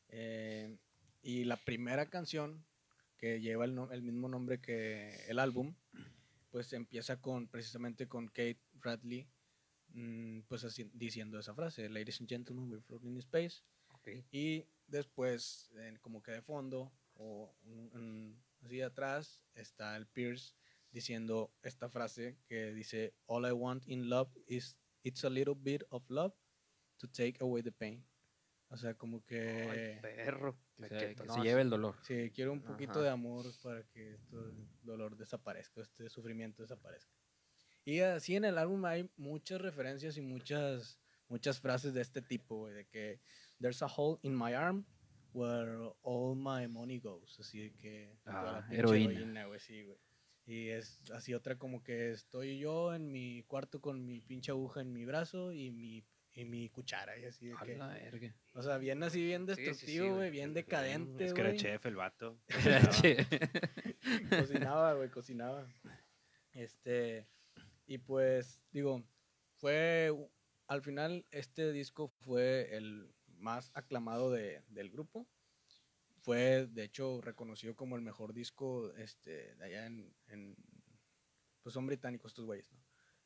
[0.10, 0.78] eh,
[1.24, 2.64] y la primera canción,
[3.18, 5.74] que lleva el, no- el mismo nombre que el álbum,
[6.52, 9.28] pues empieza con, precisamente con Kate Bradley,
[9.94, 13.64] mm, pues así, diciendo esa frase, Ladies and gentlemen, we're floating in space.
[13.94, 14.10] Ok.
[14.32, 20.54] Y después, como que de fondo, o un- un- así atrás, está el Pierce
[20.92, 25.84] diciendo esta frase que dice, All I want in love is it's a little bit
[25.92, 26.34] of love
[27.00, 28.06] to take away the pain.
[28.70, 29.40] O sea, como que...
[29.70, 30.58] Ay, perro.
[30.78, 31.96] Que, que no, se lleve el dolor.
[32.02, 33.02] Sí, quiero un poquito Ajá.
[33.02, 34.36] de amor para que este
[34.82, 37.12] dolor desaparezca, este sufrimiento desaparezca.
[37.86, 42.58] Y así en el álbum hay muchas referencias y muchas, muchas frases de este tipo,
[42.58, 43.20] güey, de que
[43.60, 44.86] there's a hole in my arm
[45.34, 47.40] where all my money goes.
[47.40, 49.46] Así de que Ah, heroína.
[49.46, 49.98] güey, sí, güey.
[50.46, 54.82] Y es así otra como que estoy yo en mi cuarto con mi pinche aguja
[54.82, 56.04] en mi brazo y mi,
[56.34, 57.18] y mi cuchara.
[57.18, 58.36] Y así de que, la verga.
[58.54, 61.86] o sea, bien así, bien Sí, sí, sí, destructivo, bien decadente, Es que era chef
[61.86, 62.38] el vato.
[64.30, 65.66] Cocinaba, güey, cocinaba.
[66.52, 67.28] Este,
[67.88, 69.04] y pues, digo,
[69.58, 70.12] fue,
[70.68, 75.28] al final este disco fue el más aclamado de- del grupo.
[76.24, 80.56] Fue, de hecho, reconocido como el mejor disco, este, de allá en, en-
[81.62, 82.82] pues son británicos estos güeyes, ¿no?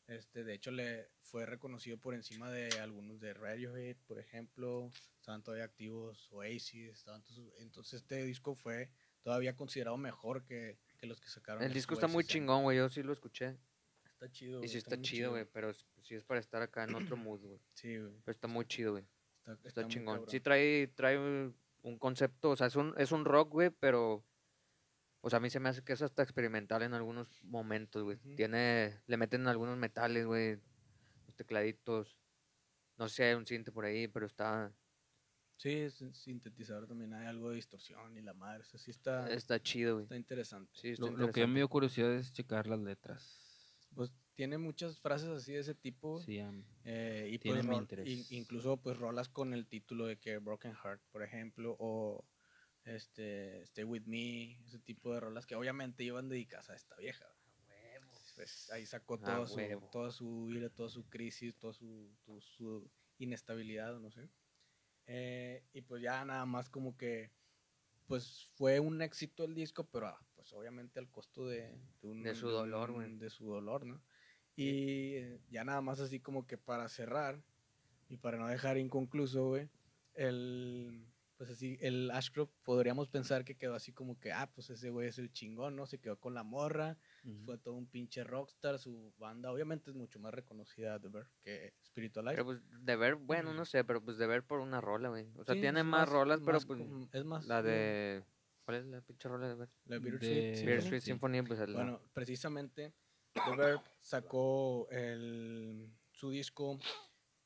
[0.08, 5.44] Este, de hecho, le fue reconocido por encima de algunos de Radiohead, por ejemplo, estaban
[5.44, 7.24] todavía activos Oasis, estaban
[7.60, 8.90] entonces este disco fue
[9.22, 11.62] todavía considerado mejor que, que los que sacaron.
[11.62, 12.78] El disco está muy chingón, güey.
[12.78, 13.58] Yo sí lo escuché.
[14.06, 14.64] Está chido.
[14.64, 15.46] Y sí está muy chido, güey.
[15.46, 17.60] Pero sí es para estar acá en otro mood, güey.
[17.74, 18.14] Sí, güey.
[18.24, 19.06] Pero está muy chido, güey.
[19.46, 20.30] Está, Está muy chingón.
[20.30, 24.24] Sí trae, trae un concepto, o sea, es un, es un rock, güey, pero...
[25.22, 28.18] O sea, a mí se me hace que es hasta experimental en algunos momentos, güey.
[28.36, 29.02] Tiene...
[29.08, 30.60] Le meten algunos metales, güey.
[31.26, 32.18] Los tecladitos.
[32.98, 34.72] No sé si hay un cinte por ahí, pero está...
[35.58, 38.62] Sí, es un sintetizador también hay algo de distorsión y la madre.
[38.62, 40.04] Eso sí está, Está chido, güey.
[40.04, 40.72] está interesante.
[40.76, 41.58] Sí, está Lo, lo que me interesante.
[41.58, 43.76] dio curiosidad es checar las letras.
[43.96, 46.19] Pues tiene muchas frases así de ese tipo.
[46.19, 48.32] Sí, am- eh, y Tiene pues interés.
[48.32, 52.23] incluso pues rolas con el título de que Broken Heart, por ejemplo, o
[52.86, 57.26] este Stay With Me, ese tipo de rolas que obviamente iban dedicadas a esta vieja.
[58.36, 63.97] Pues ahí sacó Ah, toda, su, toda su ira, toda su crisis, toda su, inestabilidad,
[64.00, 64.30] no sé.
[65.08, 67.32] Eh, y pues ya nada más como que
[68.06, 72.36] pues fue un éxito el disco, pero ah, pues obviamente al costo de, un- De
[72.36, 74.00] su dolor, un- De su dolor, ¿no?
[74.58, 77.41] Y eh, ya nada más así como que para cerrar
[78.10, 79.70] y para no dejar inconcluso, güey,
[80.15, 81.06] el
[81.38, 85.08] pues así el Ashcroft podríamos pensar que quedó así como que ah, pues ese güey
[85.08, 85.86] es el chingón, ¿no?
[85.86, 87.46] Se quedó con la morra, Ujú.
[87.46, 91.74] fue todo un pinche rockstar, su banda obviamente es mucho más reconocida The Verve que
[91.86, 92.34] Spiritualize.
[92.34, 95.28] Pero pues de ver, bueno, no sé, pero pues de ver por una rola, güey.
[95.36, 96.80] O sea, Sí, tiene es más, rolas, pero más pues
[97.13, 98.24] es más la de...
[98.65, 99.70] ¿Cuál es la pinche rola de ver?
[99.86, 101.06] la de- Sweet Sí, Beer sí, Street sí.
[101.12, 101.76] Symphony, pues es la...
[101.76, 102.93] Bueno, precisamente
[103.45, 106.80] The Verve sacó el su disco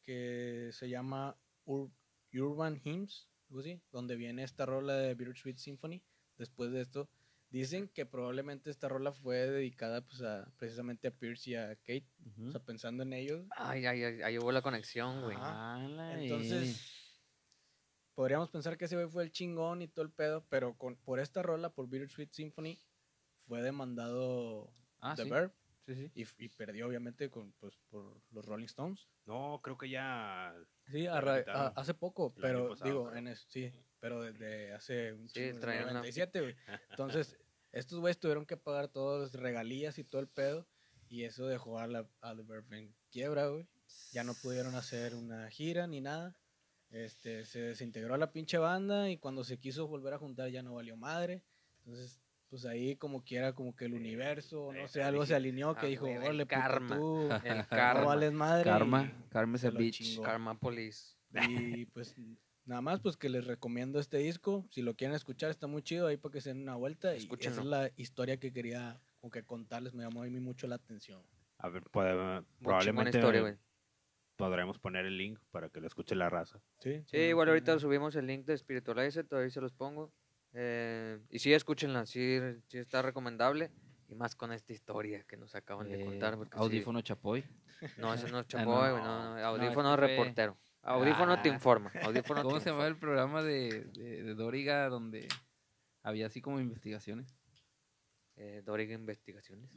[0.02, 1.92] que se llama Ur-
[2.34, 6.02] Urban Hymns, algo así, donde viene esta rola de Bittersweet Symphony.
[6.38, 7.10] Después de esto,
[7.50, 12.08] dicen que probablemente esta rola fue dedicada pues, a, precisamente a Pierce y a Kate,
[12.26, 12.48] Ujú.
[12.48, 13.46] o sea, pensando en ellos.
[13.58, 15.38] Ay, ay, ay, ahí hubo la conexión, güey.
[16.24, 16.82] Entonces,
[18.16, 21.20] podríamos pensar que ese güey fue el chingón y todo el pedo, pero con, por
[21.20, 22.80] esta rola, por Bittersweet Symphony,
[23.48, 25.30] fue demandado Ah, The sí.
[25.30, 25.52] Verb
[25.96, 26.26] Sí, sí.
[26.40, 29.08] y, y perdió obviamente con, pues, por los Rolling Stones.
[29.26, 30.54] No, creo que ya.
[30.88, 33.18] Sí, a a- hace poco, pero pasado, digo, creo.
[33.20, 36.56] en es- sí, pero desde hace un Sí, chingo, desde traían una- 97, güey.
[36.90, 37.38] Entonces,
[37.72, 40.68] estos güeyes tuvieron que pagar todas las regalías y todo el pedo,
[41.10, 42.44] y eso dejó a, la, a The
[43.12, 43.68] quiebra, güey.
[44.14, 46.36] Ya no pudieron hacer una gira ni nada.
[46.90, 50.74] Este, se desintegró la pinche banda y cuando se quiso volver a juntar ya no
[50.74, 51.44] valió madre.
[51.86, 52.22] Entonces,
[52.52, 55.90] pues ahí como quiera, como que el universo, no sé, algo se alineó que ah,
[55.90, 56.98] dijo, el órale, puto, karma".
[56.98, 58.04] tú El no karma.
[58.04, 58.64] vales madre.
[58.66, 59.12] Karma.
[59.30, 59.96] Karma es lo bitch.
[60.00, 60.24] chingó.
[60.24, 61.18] Karmapolis.
[61.50, 62.14] y pues
[62.66, 64.68] nada más, pues que les recomiendo este disco.
[64.70, 67.14] Si lo quieren escuchar, está muy chido ahí para que se den una vuelta.
[67.14, 67.62] Y esa Escúchenlo.
[67.62, 69.94] es la historia que quería como que contarles.
[69.94, 71.24] Me llamó a mí mucho la atención.
[71.58, 73.58] A ver, probablemente historia,
[74.36, 76.60] podremos poner el link para que lo escuche la raza.
[76.80, 80.12] Sí, Sí, igual ahorita subimos el link de Spiritualize, todavía se los pongo.
[80.54, 83.72] Eh, y sí, escúchenla, sí, sí está recomendable.
[84.10, 86.36] Y más con esta historia que nos acaban de Eh, contar.
[86.36, 87.46] sí- audífono Chapoy.
[87.98, 88.92] No, ese no es Ah, Chapoy, no.
[88.92, 90.58] güey, no, no, No, audífono este reportero.
[90.84, 91.54] Audífono te Ah.
[91.54, 91.92] informa.
[92.04, 92.96] Audífono ¿Cómo te se llamaba informa.
[92.96, 95.28] el programa de, de, de Doriga donde
[96.04, 97.34] había así como investigaciones?
[98.36, 99.70] Eh, Doriga Investigaciones.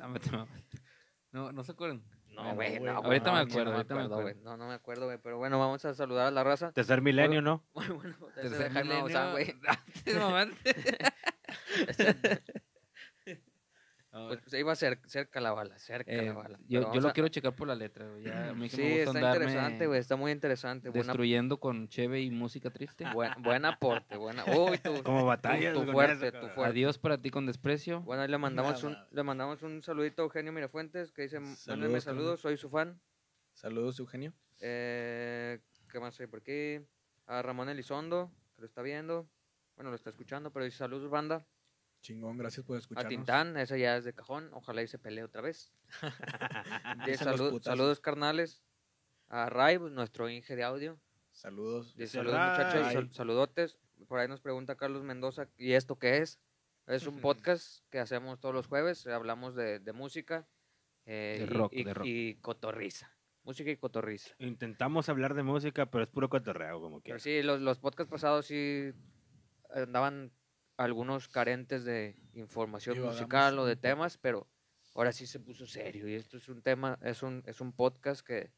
[1.31, 2.03] No, no se acuerdan.
[2.35, 4.69] No, Bueno, güey, no, ahorita no, me acuerdo, no ahorita me acuerdo, güey, No, no
[4.69, 5.19] me acuerdo, güey.
[5.23, 6.73] Pero bueno, vamos a saludar a la raza.
[6.73, 7.63] Tercer milenio, ¿no?
[7.75, 8.17] Muy bueno.
[8.35, 9.55] Tercer Jaime Maussan, güey.
[14.29, 16.59] Pues, pues, iba a ser cerca la bala, cerca Eh, la bala.
[16.69, 18.09] yo yo lo a- quiero checar por la letra.
[18.09, 19.99] güey, Ya, a mí que Sí, me gusta está andarme interesante, güey.
[20.01, 20.89] Está muy interesante.
[20.89, 23.05] Buena, Destruyendo con Cheve y música triste.
[23.19, 24.17] buen, buen aporte.
[24.17, 24.45] Buena.
[24.47, 25.03] Uy, tú.
[25.03, 25.73] Como batallas.
[25.75, 26.55] tu con fuerte, eso, tu cabrón.
[26.55, 26.71] fuerte.
[26.71, 28.03] Adiós para ti con desprecio.
[28.03, 31.57] Bueno, ahí le mandamos, un, le mandamos un saludito a Eugenio Mirafuentes que dice, mándenme
[32.01, 33.01] Saludos, saludos, soy su fan.
[33.53, 34.33] Saludos, Eugenio.
[34.61, 35.59] Eh,
[35.91, 36.81] ¿Qué más hay por aquí?
[37.27, 39.29] A Ramón Elizondo, que lo está viendo.
[39.77, 41.45] Bueno, lo está escuchando, pero dice saludos, banda.
[42.05, 43.09] Chingón, gracias por A escucharnos.
[43.09, 44.51] Tintán, ese ya es de cajón.
[44.53, 45.73] Ojalá y se pelee otra vez.
[47.07, 47.65] Dice, Dicen los "Salud- putazos.
[47.65, 48.63] saludos, carnales.
[49.29, 51.01] A Ray, pues, nuestro Inge de audio.
[51.33, 51.95] Saludos.
[52.07, 52.93] Saludos, muchachos.
[52.93, 53.79] Sal- saludotes.
[54.07, 56.39] Por ahí nos pregunta Carlos Mendoza, ¿y esto qué es?
[56.87, 59.07] Es un podcast que hacemos todos los jueves.
[59.07, 60.47] Hablamos de, de música
[61.07, 62.07] eh, De rock, y- de rock.
[62.07, 63.11] y cotorriza.
[63.45, 64.35] Música y cotorriza.
[64.39, 67.19] Intentamos hablar de música, pero es puro cotorreo, como que.
[67.19, 68.93] Sí, los, los podcasts pasados sí
[69.75, 70.31] andaban
[70.77, 74.49] algunos carentes de información Divagamos musical o de temas, pero
[74.95, 76.09] ahora sí se puso serio.
[76.09, 78.53] Y esto es un tema, es un, es un podcast que,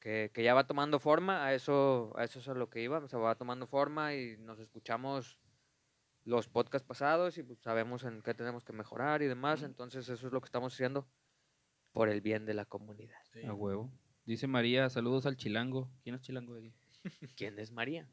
[0.00, 2.98] que, que ya va tomando forma, a eso, a eso es a lo que iba,
[2.98, 5.38] o sea, va tomando forma y nos escuchamos
[6.24, 10.26] los podcasts pasados y pues, sabemos en qué tenemos que mejorar y demás, entonces eso
[10.26, 11.06] es lo que estamos haciendo
[11.92, 13.20] por el bien de la comunidad.
[13.32, 13.44] Sí.
[13.44, 13.90] A huevo.
[14.24, 15.90] Dice María, saludos al chilango.
[16.02, 16.74] ¿Quién es chilango de aquí?
[17.36, 18.08] ¿Quién es María?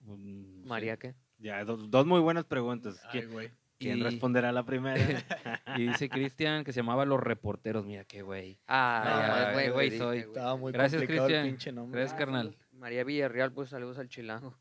[0.00, 0.68] Mm, sé.
[0.68, 1.14] ¿María qué?
[1.44, 2.98] Ya, dos, dos muy buenas preguntas.
[3.04, 3.50] Ay, ¿Quién, güey.
[3.78, 4.94] quién Y- responderá la primera?
[5.78, 7.84] Y dice Cristian que se llamaba Los Reporteros.
[7.84, 8.58] Mira qué güey.
[8.66, 10.18] Ah, Ah, güey, güey soy.
[10.20, 11.56] Estaba muy Gracias, Cristian.
[11.90, 12.56] Gracias, carnal.
[12.72, 14.56] María Villarreal, pues saludos al chilango.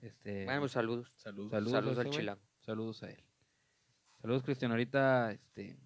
[0.00, 1.12] Este, Bueno, pues saludos.
[1.16, 1.50] Saludos.
[1.50, 2.40] Saludos, al chilango.
[2.60, 3.22] Saludos a él.
[4.20, 4.70] Saludos, Cristian.
[4.70, 5.76] Ahorita este,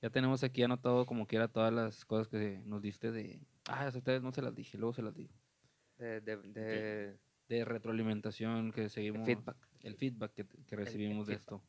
[0.00, 3.40] ya tenemos aquí anotado como quiera todas las cosas que nos diste de...
[3.68, 5.32] Ah, a ustedes no se las dije, luego se las digo.
[5.98, 7.18] De, de, de-
[7.48, 9.24] De retroalimentación que seguimos...
[9.26, 9.56] feedback.
[9.82, 11.40] El feedback que, que recibimos de feedback.
[11.40, 11.62] esto.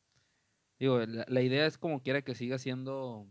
[0.80, 3.28] Digo, la, la idea es como quiera que siga siendo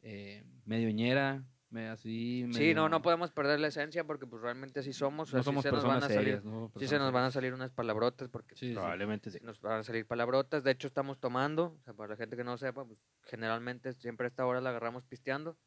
[0.00, 2.44] eh, medioñera, me- así...
[2.52, 5.32] Sí, no, medio- no podemos perder la esencia porque pues realmente así somos.
[5.32, 6.44] no así somos se nos van a salir, serias.
[6.44, 8.72] no sí se nos van a salir unas palabrotas porque Sí.
[8.72, 9.38] Probablemente sí.
[9.42, 10.64] nos van a salir palabrotas.
[10.64, 14.26] De hecho, estamos tomando, o sea, para la gente que no sepa, pues, generalmente siempre
[14.26, 15.58] a esta hora la agarramos pisteando.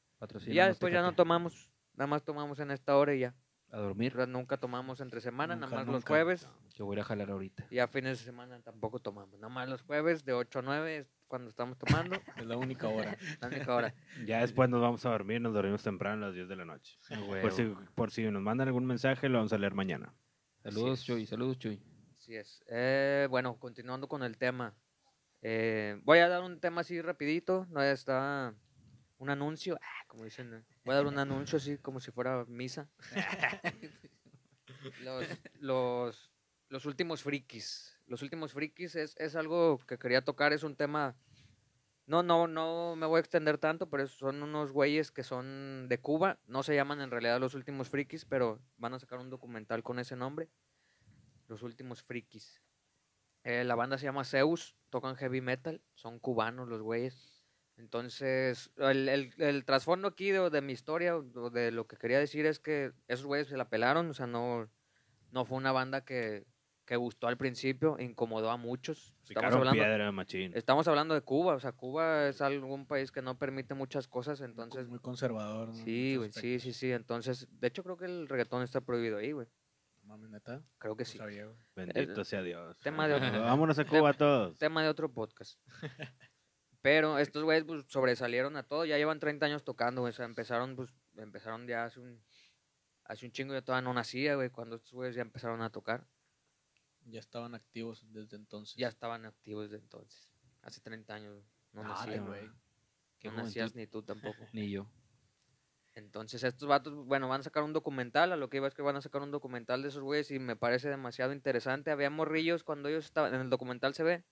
[0.47, 3.35] Y ya después ya no tomamos, nada más tomamos en esta hora y ya.
[3.71, 4.15] A dormir.
[4.27, 6.47] Nunca tomamos entre semana, nada Nunca, más los jueves.
[6.75, 7.67] Yo voy a jalar ahorita.
[7.69, 9.39] Y a fines de semana tampoco tomamos.
[9.39, 12.17] Nada más los jueves de 8 a 9 es cuando estamos tomando.
[12.35, 13.17] Es la única hora.
[13.41, 13.95] la única hora.
[14.25, 16.97] Ya después nos vamos a dormir, nos dormimos temprano a las 10 de la noche.
[17.09, 20.13] A Por si, por si nos mandan algún mensaje, lo vamos a leer mañana.
[20.63, 21.03] Saludos.
[21.05, 21.25] Chuy.
[21.25, 21.81] Saludos, Chuy.
[22.17, 22.63] Así es.
[22.67, 24.75] Eh, bueno, continuando con el tema.
[25.41, 27.65] eh, voy a dar un tema así rapidito.
[27.69, 28.53] No está
[29.21, 29.77] un anuncio.
[29.79, 30.65] ah, como dicen.
[30.83, 32.89] Voy a dar un anuncio así como si fuera misa.
[35.03, 35.25] los,
[35.59, 36.31] los,
[36.69, 37.99] los últimos frikis.
[38.07, 40.53] Los últimos frikis es, es algo que quería tocar.
[40.53, 41.15] Es un tema
[42.07, 45.99] No, no, no me voy a extender tanto, pero son unos güeyes que son de
[45.99, 46.39] Cuba.
[46.47, 49.99] No se llaman en realidad los últimos frikis, pero van a sacar un documental con
[49.99, 50.49] ese nombre.
[51.47, 52.59] Los últimos frikis.
[53.43, 57.40] Eh, la banda se llama Zeus, tocan heavy metal, son cubanos los güeyes.
[57.77, 62.19] Entonces, el, el- el trasfondo aquí de, de mi historia, o de lo que quería
[62.19, 64.69] decir es que esos güeyes se la pelaron, o sea, no,
[65.31, 66.45] no fue una banda que,
[66.85, 69.15] que gustó al principio, incomodó a muchos.
[69.27, 70.51] Estamos hablando, piedra, machín.
[70.55, 74.41] estamos hablando de Cuba, o sea, Cuba es algún país que no permite muchas cosas,
[74.41, 74.87] entonces...
[74.87, 75.69] muy conservador.
[75.69, 75.73] ¿no?
[75.73, 79.31] Sí, güey, sí, sí, sí, entonces, de hecho creo que el reggaetón está prohibido ahí,
[79.31, 79.47] güey,
[80.03, 80.61] mames, neta.
[80.77, 81.17] creo que No sí.
[81.17, 81.47] sabía.
[81.75, 82.77] Bendito sea Dios.
[82.79, 84.57] tema de otro- Vámonos a Cuba todos.
[84.59, 85.59] tema de otro podcast.
[86.81, 90.25] Pero estos güeyes pues, sobresalieron a todo, ya llevan 30 años tocando, güey, o sea,
[90.25, 92.23] empezaron, pues, empezaron ya hace un,
[93.05, 96.07] hace un chingo, yo todavía no nacía, güey, cuando estos güeyes ya empezaron a tocar,
[97.05, 98.75] Ya estaban activos desde entonces.
[98.77, 100.29] ya estaban activos desde entonces,
[100.63, 102.49] hace 30 años, güey, no nacía, güey.
[103.23, 104.37] no nacías ni tú tampoco.
[104.53, 104.87] Ni yo.
[105.93, 108.81] Entonces estos vatos, bueno, van a sacar un documental, a lo que iba es que
[108.81, 111.91] van a sacar un documental de esos güeyes y me parece demasiado interesante.
[111.91, 114.23] Había morrillos cuando ellos estaban, en el documental se ve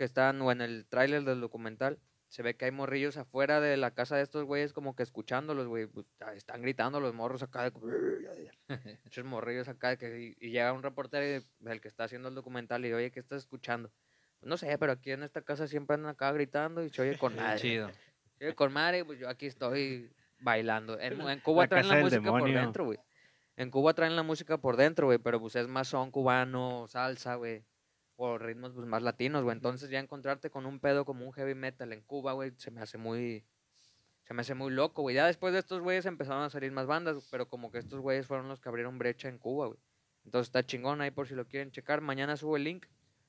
[0.00, 3.76] que están, o en el tráiler del documental, se ve que hay morrillos afuera de
[3.76, 7.42] la casa de estos güeyes como que escuchándolos, güey, pues, ah, están gritando los morros
[7.42, 7.70] acá de...
[9.04, 12.34] Muchos morrillos acá de que, y, llega un reportero y- el que está haciendo el
[12.34, 13.92] documental y oye, ¿qué estás escuchando?
[14.40, 17.36] No sé, pero aquí en esta casa siempre andan acá gritando y se oye con
[17.36, 17.60] madre.
[17.60, 17.90] chido.
[18.38, 20.98] Sí, con madre, pues yo aquí estoy bailando.
[20.98, 22.98] En, en Cuba La traen la música por dentro, güey.
[23.56, 27.34] En Cuba traen la música por dentro, güey, pero pues es más son cubano, salsa,
[27.34, 27.66] güey.
[28.22, 29.56] O ritmos pues más latinos, güey.
[29.56, 32.82] Entonces ya encontrarte con un pedo como un heavy metal en Cuba, güey, se me
[32.82, 33.46] hace muy...
[34.24, 35.16] Se me hace muy loco, güey.
[35.16, 38.26] Ya después de estos güeyes empezaron a salir más bandas, pero como que estos güeyes
[38.26, 39.80] fueron los que abrieron brecha en Cuba, güey.
[40.24, 42.02] Entonces está chingón ahí por si lo quieren checar.
[42.02, 42.86] Mañana subo el link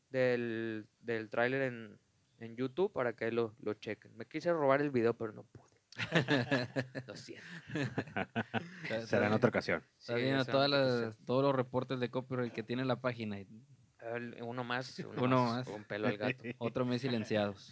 [0.09, 1.97] del, del tráiler en,
[2.39, 4.15] en YouTube para que lo, lo chequen.
[4.17, 5.71] Me quise robar el video, pero no pude.
[7.07, 7.47] lo siento.
[9.07, 9.83] Será en otra ocasión.
[9.99, 13.39] Está Sí, viendo todas las, todos los reportes de copyright que tiene la página.
[13.39, 13.47] y
[14.41, 15.67] Uno más, uno, Uno más, más.
[15.69, 16.43] con pelo al gato.
[16.57, 17.71] Otro mes silenciados.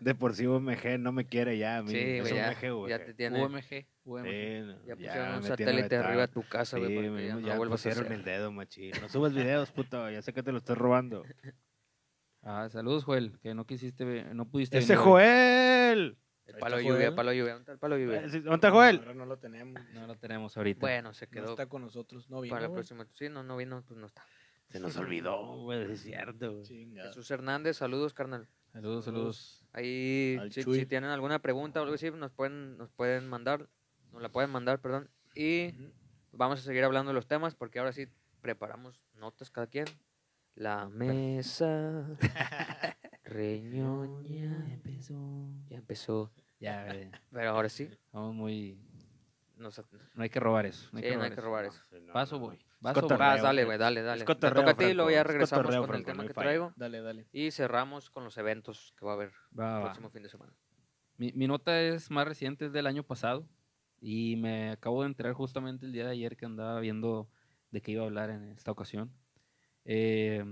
[0.00, 1.78] De por sí UMG no me quiere ya.
[1.78, 1.90] a mí.
[1.90, 2.90] Sí, es güey, ya, UMG, güey.
[2.90, 3.42] ya te tiene.
[3.42, 3.86] UMG.
[4.04, 4.24] UMG.
[4.24, 7.26] Sí, no, Ya ya pusieron un me tiene satélite arriba de tu casa, güey, Sí,
[7.26, 8.12] ya no ya lo vuelvas a hacer.
[8.12, 8.92] el dedo, machín.
[9.00, 10.10] No subas videos, puto.
[10.10, 11.24] Ya sé que te lo estoy robando.
[12.42, 15.04] Ah, saludos, Joel, que no quisiste, no pudiste ¡Ese venir.
[15.04, 16.18] Joel!
[16.46, 17.52] El palo lluvia, palo lluvia.
[17.54, 18.18] ¿Dónde está el palo lluvia?
[18.20, 18.98] Eh, ¿Dónde está Joel?
[18.98, 19.82] Ahora no lo tenemos.
[19.94, 20.80] No lo tenemos ahorita.
[20.80, 22.28] Bueno, se No quedó está con nosotros.
[22.28, 22.54] No vino.
[22.54, 23.06] para la próxima.
[23.14, 24.22] Sí, no, no vino, pues no está.
[24.74, 25.92] Se nos olvidó, güey.
[25.92, 26.66] Es cierto, güey.
[26.96, 28.48] Jesús Hernández, saludos, carnal.
[28.72, 29.64] Saludos, saludos.
[29.72, 33.68] Ahí, si, si tienen alguna pregunta o algo así, nos pueden, nos pueden mandar,
[34.12, 35.08] nos la pueden mandar, perdón.
[35.36, 35.92] Y Ujú.
[36.32, 38.08] vamos a seguir hablando de los temas porque ahora sí
[38.40, 39.84] preparamos notas cada quien.
[40.56, 42.08] La mesa
[43.24, 45.14] reñoña empezó.
[45.68, 48.76] ya empezó, Ya, güey, pero ahora sí, estamos muy...
[49.56, 49.80] nos,
[50.14, 50.88] No hay que robar eso.
[50.92, 51.46] No hay sí, que no hay robar que eso.
[51.46, 51.80] robar eso.
[51.90, 52.46] Sí, no, Paso, no.
[52.46, 52.64] voy.
[52.84, 53.78] Vaso, cotorreo, Vas, dale, güey.
[53.78, 54.24] dale, dale.
[54.24, 57.00] Te toca a ti y luego ya regresamos con el Franco, tema que traigo Dale,
[57.00, 57.26] dale.
[57.32, 59.82] y cerramos con los eventos que va a haber Va, el va.
[59.84, 60.52] próximo fin de semana.
[61.16, 63.48] Mi, mi nota es más reciente, es del año pasado.
[64.00, 67.30] Y me acabo de enterar justamente el día de ayer que andaba viendo
[67.70, 69.10] de qué iba a hablar en esta ocasión.
[69.86, 70.44] Eh,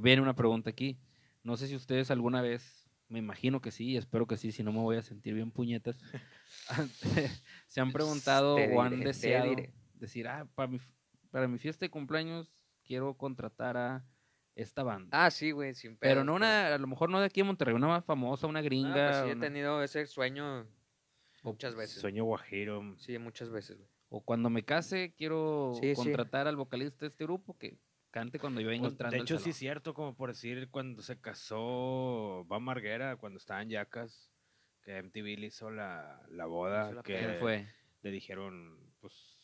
[0.00, 0.98] viene una pregunta aquí.
[1.42, 4.72] No sé si ustedes alguna vez, me imagino que sí, espero que sí, si no
[4.72, 5.98] me voy a sentir bien puñetas.
[7.68, 9.72] se han preguntado Te o han diré, deseado diré.
[9.94, 10.80] decir, ah, para mi,
[11.30, 12.50] para mi fiesta de cumpleaños
[12.84, 14.04] quiero contratar a
[14.54, 15.24] esta banda.
[15.24, 17.46] Ah, sí, güey, sin pero pedos, no una, a lo mejor no de aquí en
[17.46, 19.06] Monterrey, una más famosa, una Ah, gringa.
[19.22, 20.66] pues sí, he tenido ese sueño
[21.42, 22.00] muchas veces.
[22.00, 22.94] Sueño guajiro.
[22.98, 23.88] Sí, muchas veces, güey.
[24.10, 25.96] O cuando me case, quiero Sí, sí.
[25.96, 27.78] contratar al vocalista de este grupo que
[28.10, 30.70] cante cuando yo venga Pues, entrando de al hecho, sí es cierto, como por decir,
[30.70, 34.30] cuando se casó Va Marguera, cuando estaba en Yacas,
[34.82, 37.66] que MTV le hizo la, la boda, la que ¿Quién fue?
[38.00, 39.37] le dijeron, pues,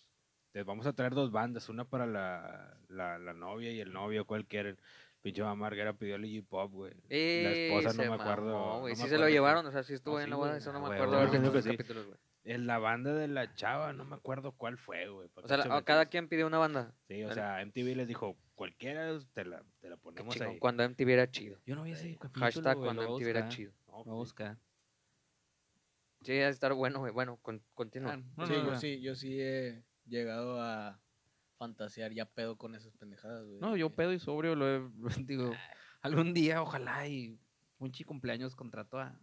[0.54, 4.24] te vamos a traer dos bandas, una para la, la, la novia y el novio,
[4.24, 4.78] cuál quieren.
[5.20, 6.92] Pinche Va Marguera pidió el Iggy Pop, güey.
[7.08, 8.52] la esposa no me acuerdo.
[8.52, 8.94] mamó, güey.
[8.94, 10.72] no sí se lo llevaron, o sea, sí estuvo Ah, en sí, la boda, eso
[10.72, 11.70] no me acuerdo que sí.
[11.70, 12.18] capítulos, güey.
[12.44, 15.28] En la banda de la chava, no me acuerdo cuál fue, güey.
[15.30, 16.94] ¿para O sea, la- se cada quien pidió una banda.
[17.08, 20.58] Sí, o sea, MTV les dijo, cualquiera te la, te la ponemos ahí.
[20.60, 21.58] cuando MTV era chido.
[21.66, 23.72] Yo no vi ese capítulo, Hashtag cuando a MTV era chido.
[23.88, 24.56] No, lo voy a pues.
[26.22, 27.12] Sí, ha de estar bueno, güey.
[27.12, 28.12] Bueno, con, continúa.
[28.12, 28.78] Ah, no, sí, no, yo no.
[28.78, 31.00] sí, yo sí he llegado a
[31.56, 33.60] fantasear ya pedo con esas pendejadas, güey.
[33.60, 34.82] No, yo pedo y sobrio lo he,
[35.26, 35.52] digo,
[36.02, 37.38] algún día, ojalá y
[37.78, 39.18] un chico cumpleaños contrató a,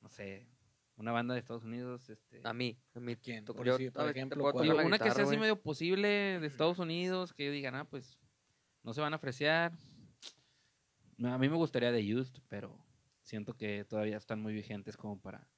[0.00, 0.48] no sé,
[0.96, 3.16] una banda de Estados Unidos, este, A mí, a mí.
[3.16, 3.44] ¿Quién?
[3.44, 7.52] Por yo, ejemplo, la una que sea así medio posible de Estados Unidos, que yo
[7.52, 8.18] diga, ah, pues,
[8.82, 9.72] no se van a ofrecer.
[11.24, 12.84] A mí me gustaría de Used, pero
[13.22, 15.48] siento que todavía están muy vigentes como para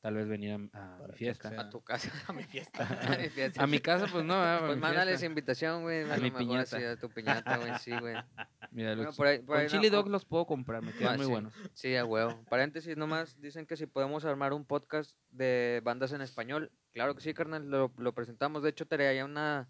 [0.00, 1.48] tal vez venir a, a Para mi fiesta.
[1.60, 2.10] A tu casa.
[2.28, 2.86] A mi fiesta.
[3.14, 3.62] A mi fiesta.
[3.62, 4.34] A mi casa, pues no,
[4.66, 6.08] Pues mándales invitación, güey.
[6.10, 6.76] A A mi piñata.
[6.76, 6.92] piñata.
[6.92, 8.14] a tu piñata, güey, sí, güey.
[8.70, 10.92] Mira, Bueno, los- por ahí- por con ahí no- chili dog los puedo comprar, me
[10.92, 11.32] quedan Ah, muy sí.
[11.32, 11.54] buenos.
[11.74, 12.44] Sí, a huevo.
[12.48, 16.70] Paréntesis nomás, dicen que si podemos armar un podcast de bandas en español.
[16.92, 18.62] Claro que sí, carnal, lo, lo presentamos.
[18.62, 19.68] De hecho, traía ya una,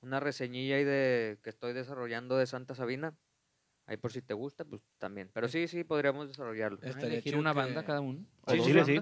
[0.00, 3.14] una reseñilla ahí de que estoy desarrollando de Santa Sabina.
[3.86, 5.30] Ahí por si te gusta, pues también.
[5.34, 6.78] Pero sí, sí, podríamos desarrollarlo.
[6.82, 8.24] Estaría elegir una que- banda cada uno.
[8.46, 8.92] ¿O Sí, dos Chile sí.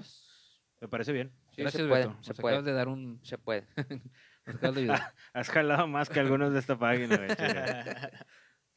[0.83, 1.31] Me parece bien.
[1.51, 2.17] Sí, Gracias, se puede, Beto.
[2.23, 2.55] se Nos puede.
[2.55, 3.17] acabas de dar un...
[3.23, 3.65] Se puede.
[4.45, 5.13] nos acabas de ayudar.
[5.33, 7.17] Has jalado más que algunos de esta página.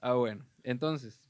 [0.00, 0.46] Ah, bueno.
[0.62, 1.20] Entonces,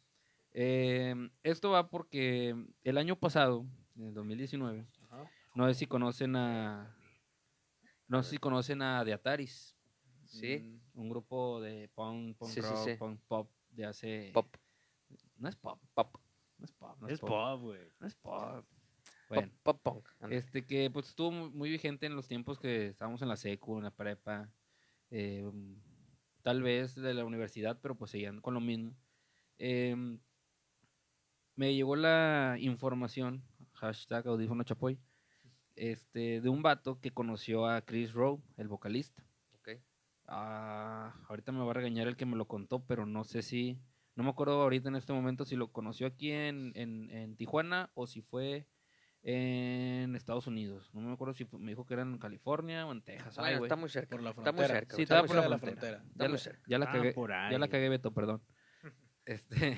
[0.52, 2.54] em, esto va porque
[2.84, 3.64] el año pasado,
[3.96, 5.30] en el 2019, Ajá.
[5.54, 6.94] no sé si conocen a...
[8.06, 9.78] No sé si conocen a The Ataris.
[10.26, 10.56] Sí.
[10.56, 12.94] Un, un grupo de punk, punk Sí, rock, sí.
[12.98, 14.30] punk pop de hace...
[14.34, 14.54] Pop.
[15.38, 15.80] No es pop.
[15.94, 16.18] Pop.
[16.58, 16.96] No es pop.
[17.00, 17.80] No Es pop, güey.
[17.98, 18.66] No es pop.
[19.28, 20.08] Pop, Bueno, pop punk.
[20.20, 20.36] Anda.
[20.36, 23.76] este que pues estuvo mu- muy vigente en los tiempos que estábamos en la secu,
[23.78, 24.48] en la prepa,
[25.10, 25.74] eh, mm,
[26.42, 28.94] tal vez de la universidad, pero pues seguían con lo mismo.
[29.58, 30.20] Em,
[31.56, 33.42] me llegó la información,
[33.74, 34.98] hashtag audífono chapoy,
[35.74, 39.24] este, de un vato que conoció a Chris Rowe, el vocalista.
[39.54, 39.70] Ok.
[40.26, 43.78] Ah, ahorita me va a regañar el que me lo contó, pero no sé si,
[44.14, 47.90] no me acuerdo ahorita en este momento si lo conoció aquí en, en, en Tijuana
[47.94, 48.66] o si fue
[49.28, 50.88] en Estados Unidos.
[50.94, 53.36] No me acuerdo si me dijo que era en California o en Texas.
[53.36, 54.14] Bueno, está muy cerca.
[54.14, 54.94] Por la Está muy cerca.
[54.94, 55.96] Sí, estaba por la frontera.
[55.98, 56.62] Está Ya muy la, cerca.
[56.68, 58.42] ya la Ah, cagué, por ya la cagué, Beto, perdón.
[59.26, 59.72] Este,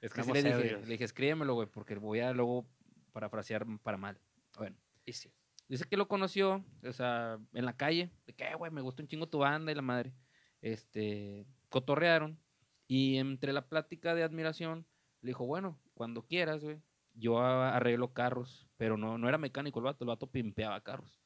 [0.00, 0.82] es que sí Estamos le dije, ebrios.
[0.82, 2.68] le dije, escríbemelo, güey, porque voy a luego
[3.12, 4.20] parafrasear para mal.
[4.56, 5.32] Bueno, Y sí.
[5.66, 9.02] Dice que lo conoció, o sea, en la calle, de que, "Eh, güey, me gusta
[9.02, 10.14] un chingo tu banda y la madre.
[10.62, 12.40] Este, cotorrearon
[12.86, 14.86] y entre la plática de admiración
[15.20, 16.80] le dijo, bueno, cuando quieras, güey,
[17.14, 21.20] yo arreglo carros, pero no, no era mecánico el vato, el vato pimpeaba carros.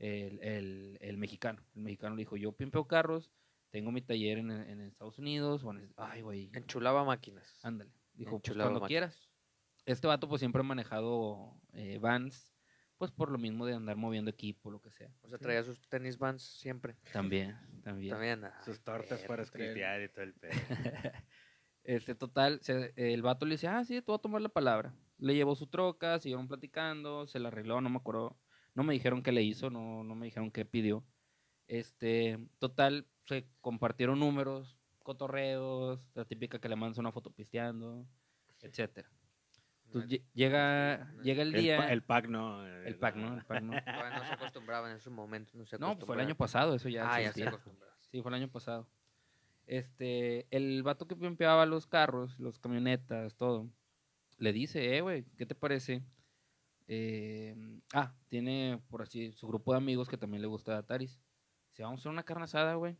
[0.00, 3.32] El, el- el mexicano, el mexicano le dijo, yo pimpeo carros,
[3.70, 7.58] tengo mi taller en, en Estados Unidos, o en- ay, güey, Enchulaba máquinas.
[7.64, 7.90] Ándale.
[8.14, 9.28] Dijo, pues cuando quieras.
[9.86, 12.54] Este vato pues siempre ha manejado eh, vans,
[12.96, 15.10] pues por lo mismo de andar moviendo equipo, lo que sea.
[15.22, 16.96] O sea, traía sus tenis vans siempre.
[17.12, 18.10] También, también.
[18.12, 18.44] También.
[18.44, 20.52] ah, Sus tortas para escritear y todo el pedo.
[21.84, 24.94] Este, total, se- el vato le dice, ah, sí, te voy a tomar la palabra.
[25.18, 28.36] Le llevó su troca, siguieron platicando, se la arregló, no me acuerdo,
[28.74, 31.04] no me dijeron qué le hizo, no, no me dijeron qué pidió.
[31.66, 38.06] Este, total, se compartieron números, cotorreos, la típica que le mandas una foto pisteando,
[38.62, 39.10] etcétera.
[39.86, 42.66] Entonces lle- llega, llega el El, día, pa- el pack no.
[42.66, 43.34] el pack, ¿no?
[43.38, 43.72] El pack, ¿no?
[43.72, 45.54] No se acostumbraba en esos momentos.
[45.54, 47.94] No, se No, pues fue el año pasado, eso ya Ah, ya se acostumbraba.
[48.00, 48.86] Sí, fue el año pasado.
[49.66, 53.68] Este, el vato que pimpeaba los carros, los camionetas, todo,
[54.38, 56.02] le dice, eh, güey, ¿qué te parece?
[56.86, 57.54] Eh,
[57.92, 61.20] ah, tiene, por así, su grupo de amigos que también le gusta Ataris.
[61.70, 62.96] Dice, vamos a hacer una carne asada, güey.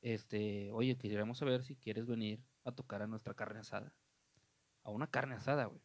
[0.00, 3.94] Este, oye, quisiéramos saber si quieres venir a tocar a nuestra carne asada.
[4.82, 5.80] A una carne asada, güey.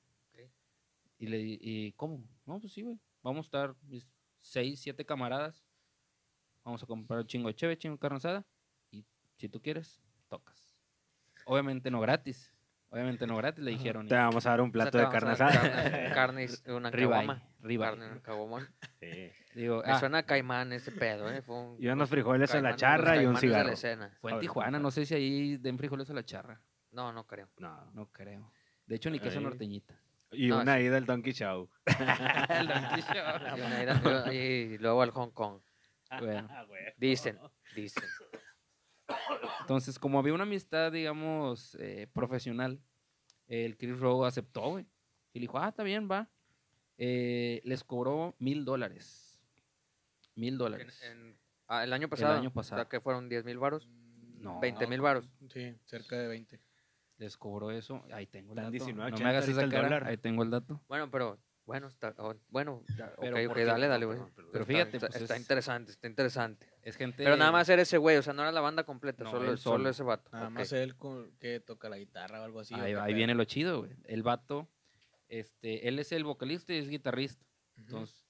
[1.19, 2.23] Y le y ¿cómo?
[2.45, 2.99] No, pues sí, güey.
[3.23, 4.07] Vamos a estar mis
[4.39, 5.65] seis, siete camaradas.
[6.63, 8.45] Vamos a comprar un chingo de cheve, chingo de carne asada.
[8.91, 9.05] Y
[9.37, 10.75] si tú quieres, tocas.
[11.45, 12.53] Obviamente no gratis.
[12.89, 14.07] Obviamente no gratis, le dijeron.
[14.07, 16.13] Te vamos a dar un O sea, plato de a carne asada.
[16.15, 17.43] Carne, una Ribeye, caguama.
[17.61, 17.89] ribeye.
[18.21, 18.21] Carne.
[18.99, 19.31] Sí.
[19.55, 21.41] Digo, Me ah, suena a caimán ese pedo, ¿eh?
[21.41, 23.73] Fue un- Y unos los frijoles en la caimanes- los charra y un la cigarro.
[24.21, 26.61] fue en Tijuana, no sé si ahí den frijoles a la charra.
[26.91, 27.49] No, no creo.
[27.57, 27.91] No.
[27.93, 28.51] No creo.
[28.85, 29.93] De hecho, ni queso norteñita.
[30.31, 30.83] Y No, una sí.
[30.83, 31.69] ida al Donkey Show.
[32.49, 33.57] El Donkey Show.
[33.57, 35.59] Y una ida- y luego al Hong Kong.
[36.19, 36.47] Bueno.
[36.49, 36.65] Ah.
[36.97, 37.37] Dicen,
[37.75, 38.03] dicen.
[39.61, 42.81] Entonces, como había una amistad, digamos, eh, profesional,
[43.47, 44.85] el Chris Rowe aceptó, güey.
[45.33, 46.29] Y le dijo, ah, está bien, va.
[46.97, 49.39] Eh, les cobró mil dólares.
[50.35, 51.01] Mil dólares.
[51.67, 52.37] ah, el año pasado.
[52.37, 52.81] año O pasado.
[52.81, 53.89] sea, que fueron 10 mil varos.
[54.39, 55.29] No, 20 mil varos.
[55.49, 56.61] Sí, cerca de 20.
[57.17, 58.03] les cobró eso.
[58.13, 58.71] Ahí tengo el dato.
[58.71, 60.07] 19.80 no me hagas esa el cara.
[60.07, 60.81] Ahí tengo el dato.
[60.87, 64.19] Bueno, pero, bueno, está, oh, bueno, ya, Pero dale, dale, güey.
[64.53, 66.65] Pero fíjate, está, pues, está es- interesante, está interesante.
[66.81, 67.25] Es gente.
[67.25, 69.45] Pero nada más era ese güey, o sea, no era la banda completa, No, solo,
[69.45, 69.89] solo solo.
[69.89, 70.29] ese vato.
[70.31, 72.73] Nada más él con, que toca la guitarra o algo así.
[72.73, 73.91] ahí, viene lo chido, güey.
[74.05, 74.69] El vato,
[75.27, 77.45] este, él es el vocalista y es guitarrista.
[77.75, 78.25] Entonces,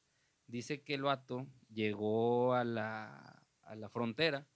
[0.48, 4.48] dice que el vato llegó a la, a la frontera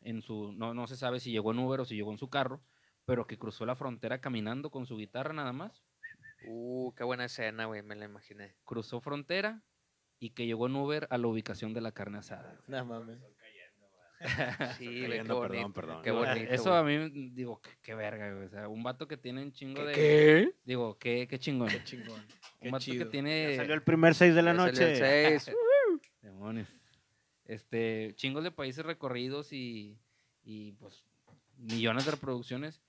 [0.00, 2.28] en su, no, no se sabe si llegó en Uber o si llegó en su
[2.28, 2.60] carro,
[3.04, 5.84] pero que cruzó la frontera caminando con su guitarra nada más.
[6.46, 8.54] Uh, qué buena escena, güey, me la imaginé.
[8.64, 9.62] Cruzó frontera
[10.20, 12.60] y que llegó en Uber a la ubicación de la carne asada.
[12.66, 13.18] No mames.
[14.78, 15.40] Sí, qué bonito.
[15.40, 16.02] perdón, perdón.
[16.02, 16.52] Qué bonito.
[16.52, 16.96] Eso güey.
[16.96, 18.46] a mí, digo, qué, qué verga, güey.
[18.46, 19.92] O sea, un vato que tiene un chingo de.
[19.94, 20.54] ¿Qué?
[20.64, 21.68] Digo, qué, qué chingón.
[21.68, 22.20] Qué chingón.
[22.60, 23.04] Qué un vato chido.
[23.04, 23.50] que tiene.
[23.50, 25.38] Ya salió el primer 6 de la Ya salió el noche.
[25.38, 25.56] seis.
[26.22, 26.68] Demonios.
[27.44, 29.96] Este, chingos de países recorridos y,
[30.42, 31.04] y pues
[31.56, 32.82] millones de reproducciones.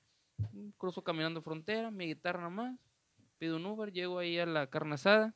[0.77, 2.79] Cruzo caminando frontera, mi guitarra nomás.
[3.39, 5.33] Pido un Uber, llego ahí a la carne asada.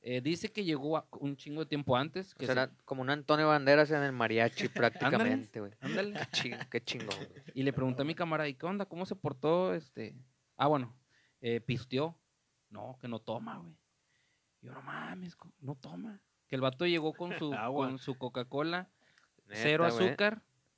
[0.00, 2.34] Eh, dice que llegó a- un chingo de tiempo antes.
[2.34, 4.68] Que O sea, se- era como un Antonio Banderas en el mariachi
[5.48, 5.72] prácticamente, güey.
[5.80, 6.14] ándale.
[6.14, 7.14] Qué, ching- qué chingón.
[7.54, 8.86] Y le pregunté a mi camarada, ¿y qué onda?
[8.86, 9.74] ¿Cómo se portó?
[9.74, 10.16] Este...
[10.56, 10.96] Ah, bueno,
[11.40, 12.16] eh, pisteó.
[12.70, 13.76] No, que no toma, güey.
[14.62, 16.20] Yo no mames, no toma.
[16.48, 17.86] Que el vato llegó con su, Agua.
[17.88, 18.88] con su Coca-Cola,
[19.50, 20.16] cero güey.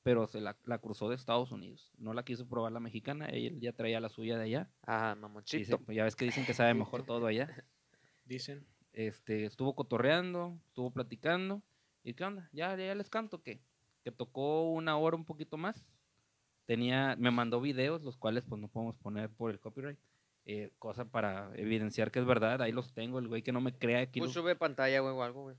[0.05, 1.91] Pero se la, la cruzó de Estados Unidos.
[1.99, 4.71] No la quiso probar la mexicana, ella ya traía la suya de allá.
[4.87, 5.79] Ah, Dice, mamoncito.
[5.81, 7.65] pues ya ves que dicen que sabe mejor todo allá.
[8.25, 8.65] Dicen.
[8.93, 11.63] Este, estuvo cotorreando, estuvo platicando.
[12.05, 12.49] ¿Y qué onda?
[12.53, 13.61] ¿Ya, ya les canto que
[14.05, 15.85] Que tocó una hora un poquito más.
[16.67, 19.99] Tenía, me mandó videos, los cuales pues no podemos poner por el copyright.
[20.47, 22.61] eh, cosa para evidenciar que es verdad.
[22.63, 24.21] Ahí los tengo, el güey que no me crea aquí.
[24.21, 25.57] Pues los- sube pantalla, güey, o algo, güey.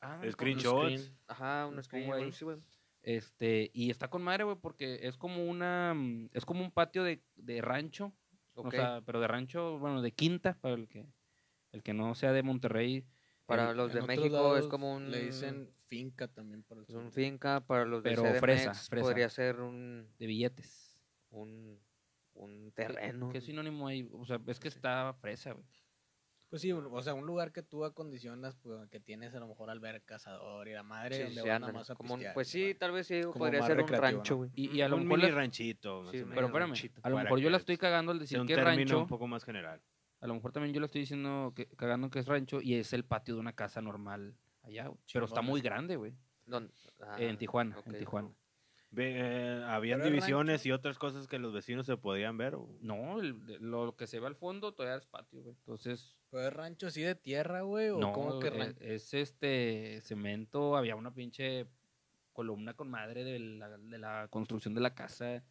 [0.00, 1.00] Ah, Screenshots.
[1.02, 1.18] screen.
[1.26, 2.32] Ajá, un screen, pongo güey, ahí.
[2.32, 2.56] sí, güey.
[3.02, 7.02] Este, y está con madre, güey, porque es como una, mm, es como un patio
[7.02, 8.12] de, de rancho,
[8.54, 8.74] o Ok.
[8.74, 11.06] sea, pero de rancho, bueno, de quinta, para el que,
[11.72, 13.06] el que no sea de Monterrey.
[13.46, 15.10] Para el- los de México es como un...
[15.10, 18.74] Le dicen finca también para el es un finca, para los de Pero CDMX fresa,
[18.74, 19.06] fresa.
[19.06, 21.00] podría ser un, de billetes.
[21.30, 21.80] un,
[22.34, 23.28] un ¿Qué- terreno.
[23.30, 24.08] ¿Qué sinónimo hay?
[24.12, 25.64] O sea, es que está fresa, güey.
[26.50, 29.70] Pues sí, o sea, un lugar que tú acondicionas, pues, que tienes a lo mejor
[29.70, 32.58] alberca, cazador y la madre, Sí, donde sí, van más a como pistear, pues sí,
[32.60, 32.76] igual.
[32.78, 34.38] tal vez sí, Como podría ser un rancho, ¿no?
[34.38, 34.50] güey.
[34.54, 36.02] Y, y a lo un mejor mini la- ranchito.
[36.02, 36.34] más Sí, o medio menos.
[36.34, 38.58] pero espérame, ranchito, a lo mejor yo la estoy cagando al decir un que es
[38.58, 38.98] término rancho.
[38.98, 39.80] un poco más general.
[40.20, 42.92] A lo mejor también yo lo estoy diciendo, que, cagando que es rancho y es
[42.92, 44.34] el patio de una casa normal
[44.64, 44.98] allá, güey.
[45.12, 46.14] Pero está muy grande, güey.
[46.46, 46.74] ¿Dónde?
[47.00, 48.28] Ah, en Tijuana, en Tijuana.
[48.90, 52.56] Ve, eh, ¿Habían divisiones y otras cosas que los vecinos se podían ver?
[52.56, 55.54] o- No, el- de- lo que se ve al fondo todavía es patio, güey.
[55.54, 57.88] Entonces, ¿Pero es rancho así de tierra, güey?
[57.90, 58.80] ¿O no, cómo que rancho?
[58.80, 61.66] es este cemento, había una pinche
[62.32, 65.44] columna con madre de la, de la construcción de la casa.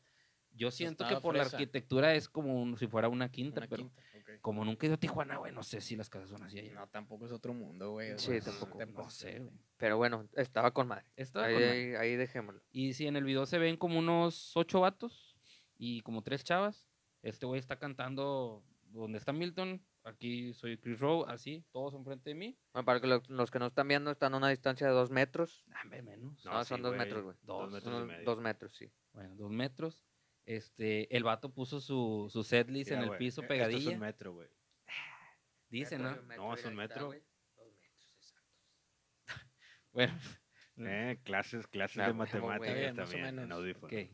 [0.51, 3.83] Yo siento que por la arquitectura es como un- si fuera una quinta, Una pero
[3.83, 4.41] quinta, ok.
[4.41, 6.73] como nunca he ido a Tijuana, güey, no sé si las casas son así allá.
[6.73, 8.17] No, tampoco es otro mundo, güey.
[8.17, 9.51] Sí, tampoco, no sé, güey.
[9.77, 11.05] Pero bueno, estaba con madre.
[11.15, 11.97] Estaba ahí, con madre.
[11.99, 12.61] ahí, ahí dejémoslo.
[12.71, 15.37] Y si en el video se ven como unos ocho vatos
[15.77, 16.87] y como tres chavas,
[17.21, 22.35] este güey está cantando donde está Milton, aquí soy Chris Rowe, así, todos enfrente de
[22.35, 22.57] mí.
[22.73, 25.09] Bueno, para que lo- los que nos están viendo están a una distancia de dos
[25.11, 25.65] metros.
[25.73, 26.43] Ah, ve menos.
[26.45, 27.35] No, son sí, dos metros, güey.
[27.41, 28.25] Dos Dos metros Unos y medio.
[28.25, 28.91] dos metros, sí.
[29.13, 30.03] Bueno, dos metros.
[30.45, 33.91] Este, el vato puso su, su setlist en el piso Esto es pegadilla.
[33.91, 34.49] un metro, güey.
[35.69, 36.15] Dice, ¿no?
[36.23, 37.05] No, es un metro.
[37.05, 38.55] Dos metros, exactos.
[39.91, 40.13] Bueno,
[40.77, 43.57] Eh, clases, clases Ah, de matemáticas Bien, más o también en menos.
[43.59, 43.93] audífonos.
[43.93, 44.09] ok.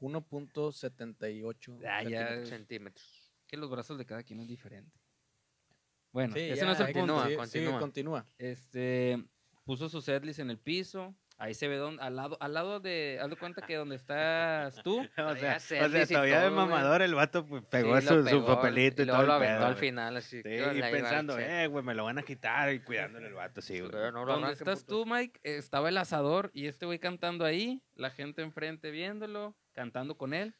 [0.00, 2.48] 1.78 Ah, centímetros.
[2.48, 3.32] Centímetros.
[3.46, 4.98] Que los brazos de cada quien es diferente.
[6.12, 7.14] Bueno, Sí, ese ya, no es el punto.
[7.14, 7.72] Continúa, sí, continúa.
[7.72, 8.26] sí, continúa.
[8.38, 9.24] Este,
[9.64, 11.14] puso su setlist en el piso.
[11.38, 14.80] Ahí se ve don, al lado, al lado de, haz de cuenta que donde estás
[14.84, 16.68] tú, O sea, o sea, y todavía de todo, güey.
[16.68, 19.36] mamador el vato pues, pegó Sí, su, lo su pegó, papelito y, luego todo lo
[19.38, 19.80] el aventó pedo, al güey.
[19.88, 20.36] final, así.
[20.36, 23.60] Sí, que y pensando, eh, güey, me lo van a quitar y cuidándole el vato,
[23.60, 23.90] sí, güey.
[23.90, 27.82] Pero no lo donde estás tú, Mike, estaba el asador y este güey cantando ahí,
[27.96, 30.54] la gente enfrente viéndolo, cantando con él,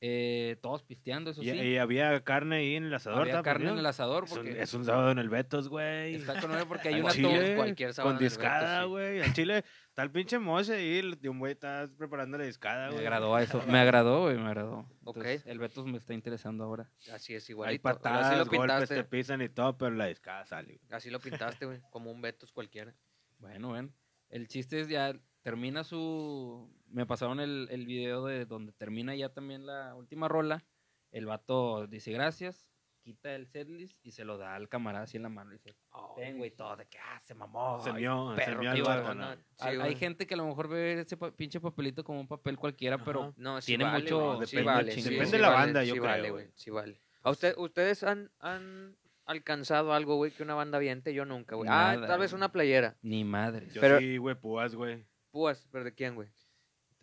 [0.00, 1.56] eh, todos pisteando, eso Y, sí.
[1.56, 3.20] y había carne ahí en el asador.
[3.20, 5.68] Había ¿estaba carne en el asador Es un, porque es un sábado en el Betos,
[5.68, 6.16] güey.
[6.16, 8.88] está con porque hay una Chile, cualquier sábado con en discada, sí.
[8.88, 9.22] güey.
[9.22, 12.88] Al chile está el pinche moche ahí, el- de un güey está preparando la discada,
[12.88, 13.06] Me güey.
[13.06, 14.80] agradó a eso, me agradó, güey, me agradó.
[15.04, 15.16] Ok.
[15.16, 16.90] Entonces, El Betos me está interesando ahora.
[17.12, 17.88] Así es, Hay igualito.
[17.88, 18.94] Así patadas, lo golpes, pintaste.
[18.96, 20.74] te pisan y todo, pero la discada sale.
[20.76, 20.80] güey.
[20.90, 21.80] Así lo pintaste, güey.
[21.90, 22.94] Como un Betos cualquiera.
[23.38, 23.90] Bueno, bueno.
[24.28, 26.68] El chiste es ya termina su.
[26.94, 30.64] Me pasaron el, el video de donde termina ya también la última rola.
[31.10, 32.68] El vato dice gracias,
[33.02, 35.50] quita el setlist y se lo da al camarada así en la mano.
[35.50, 35.74] Y dice,
[36.16, 37.80] ven, güey, todo de que ah, se mamó.
[37.82, 39.18] Se mió, se perro, mió qué el bárbaro".
[39.18, 39.42] vato, ¿no?
[39.58, 42.56] Sí, Hay, gente que a lo mejor ve ese pa- pinche papelito como un papel
[42.56, 43.32] cualquiera, pero Ajá.
[43.36, 45.94] No, sí Tiene vale, mucho- güey, sí depende- vale, depende sí de la banda, yo
[45.94, 46.44] sí creo, vale, güey.
[46.44, 47.00] güey, sí vale.
[47.22, 51.12] ¿A usted, ustedes han, han alcanzado algo, güey, que una banda viente?
[51.12, 51.68] Yo nunca, güey.
[51.72, 52.96] Ah, tal vez una playera.
[53.02, 53.68] ni madre.
[53.72, 55.04] Yo Pero- sí, güey, púas, güey.
[55.30, 56.28] Púas, ¿pero de quién, güey?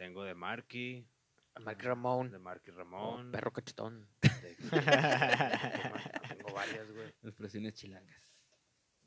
[0.02, 1.06] Tengo de Marky,
[1.64, 2.32] Mark Ramón.
[2.32, 3.32] de Marky Oh, Ramón.
[3.32, 4.08] perro cachetón.
[4.20, 4.56] de-
[6.28, 7.14] Tengo varias, güey.
[7.24, 8.18] Expresiones chilangas.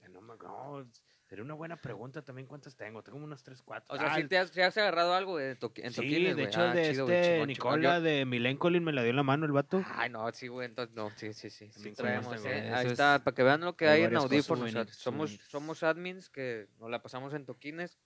[0.08, 0.88] No, me- no,
[1.28, 3.02] sería una buena pregunta también cuántas tengo.
[3.02, 3.92] Tengo unas 3, 4.
[3.92, 6.60] O sea, ¿sí te has, has agarrado algo de toqui- en Sí, toquines, de hecho,
[6.60, 7.44] Ah, de chido, este.
[7.44, 9.82] Nicola Yo- de Milencolin me la dio en la mano el vato.
[9.96, 12.70] Ay, no, sí, güey, entonces no, sí, sí, sí, sí traemos, eh.
[12.72, 14.68] Ahí es- está, para que vean lo que hay hay en audífonos.
[14.68, 17.98] o sea, souvenirs, somos, somos admins que nos la pasamos en toquines.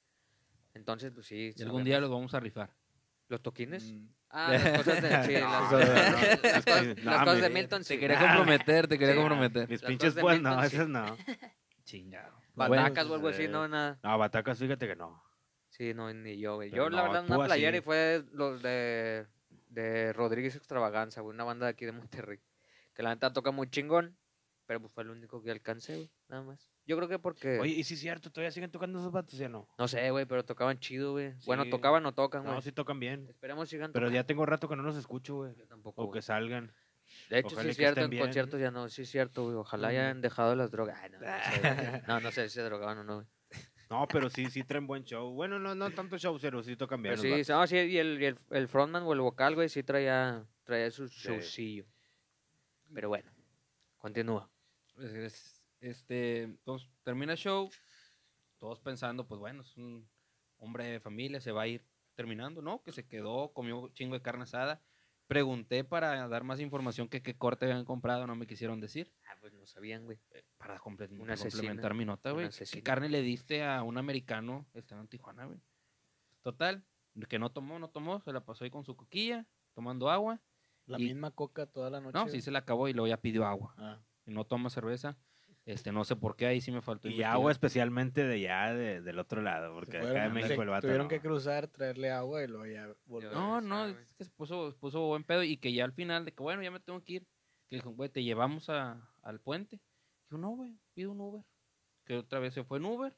[0.75, 1.53] Entonces, pues sí.
[1.57, 2.75] Y algún día los vamos a rifar.
[3.29, 3.93] ¿Los toquines?
[3.93, 7.95] Mm, Ah, las cosas de, sí, las, No, cosas, no, las cosas de Milton, sí.
[7.95, 9.19] Te quería comprometer, te quería Sí.
[9.21, 9.69] comprometer.
[9.71, 11.17] Mis Las pinches pues, no, esas no.
[11.85, 12.39] Chingado.
[12.55, 13.99] Batacas Bueno, o algo así, eh, no, nada.
[14.03, 15.23] No, batacas, fíjate que no.
[15.71, 16.71] Sí, no, ni yo, güey.
[16.71, 17.79] Yo, la verdad, una playera así.
[17.79, 19.27] y fue los de,
[19.69, 22.41] de Rodríguez Extravaganza, güey, una banda de aquí de Monterrey.
[22.95, 24.19] Que la neta toca muy chingón,
[24.67, 26.69] pero pues fue el único que alcancé, güey, nada más.
[26.89, 29.49] Yo creo que porque, Oye, y sí es cierto, todavía siguen tocando esos vatos, ¿ya
[29.49, 29.69] no?
[29.79, 31.35] no sé, güey, pero tocaban chido, güey.
[31.47, 32.55] Bueno, tocaban o tocan, güey.
[32.55, 33.27] No, sí tocan bien.
[33.29, 34.27] Esperemos sigan Pero ya tocando.
[34.27, 35.55] tengo rato que no los escucho, güey.
[35.55, 36.73] Yo tampoco, O que salgan.
[37.29, 38.23] De hecho, ojalá sí es cierto, en bien.
[38.25, 39.57] conciertos ya no, sí es cierto, güey.
[39.57, 40.99] Ojalá ya hayan dejado las drogas.
[41.03, 43.27] Ay, no, no, sé, no, no sé si se drogaban o no, güey.
[43.91, 45.31] No, pero sí, sí traen buen show.
[45.33, 47.15] Bueno, no, no tanto show, pero sí tocan bien.
[47.21, 49.69] Pero los sí, no, sí, y el, y el, el frontman o el vocal, güey,
[49.71, 51.29] sí traía, traía su Sí.
[51.29, 51.85] showcillo.
[52.95, 53.31] Pero bueno,
[53.99, 54.51] continúa.
[54.99, 57.71] Es- es- Este, entonces termina el show,
[58.59, 60.09] todos pensando, pues bueno, es un
[60.59, 62.83] hombre de familia, se va a ir terminando, ¿no?
[62.83, 64.83] Que se quedó, comió un chingo de carne asada.
[65.29, 69.13] Pregunté para dar más información que qué corte habían comprado, no me quisieron decir.
[69.29, 70.19] Ah, pues no sabían, güey.
[70.57, 72.49] Para comple- Una complementar mi nota, güey.
[72.73, 75.61] ¿Qué carne le diste a un americano estando en Tijuana, güey?
[76.43, 76.83] Total,
[77.29, 80.41] que no tomó, no tomó, se la pasó ahí con su coquilla, tomando agua.
[80.87, 82.19] La Y- misma coca toda la noche.
[82.19, 83.75] No, sí se la acabó y luego ya pidió agua.
[83.77, 85.19] Ah, Y no toma cerveza.
[85.69, 87.09] Este, no sé por qué ahí sí me faltó.
[87.11, 90.69] Y agua especialmente de ya, de- del otro lado, porque acá en México se el
[90.71, 91.09] vato Tuvieron no.
[91.11, 93.33] que cruzar, traerle agua y luego ya volver.
[93.33, 96.25] No, no, es que se puso, se puso buen pedo y que ya al final
[96.25, 97.27] de que, bueno, ya me tengo que ir.
[97.69, 99.79] Que dijo, güey, te llevamos a, al puente.
[100.31, 101.45] Dijo, no, güey, pido un Uber.
[102.07, 103.15] Que otra vez se fue en Uber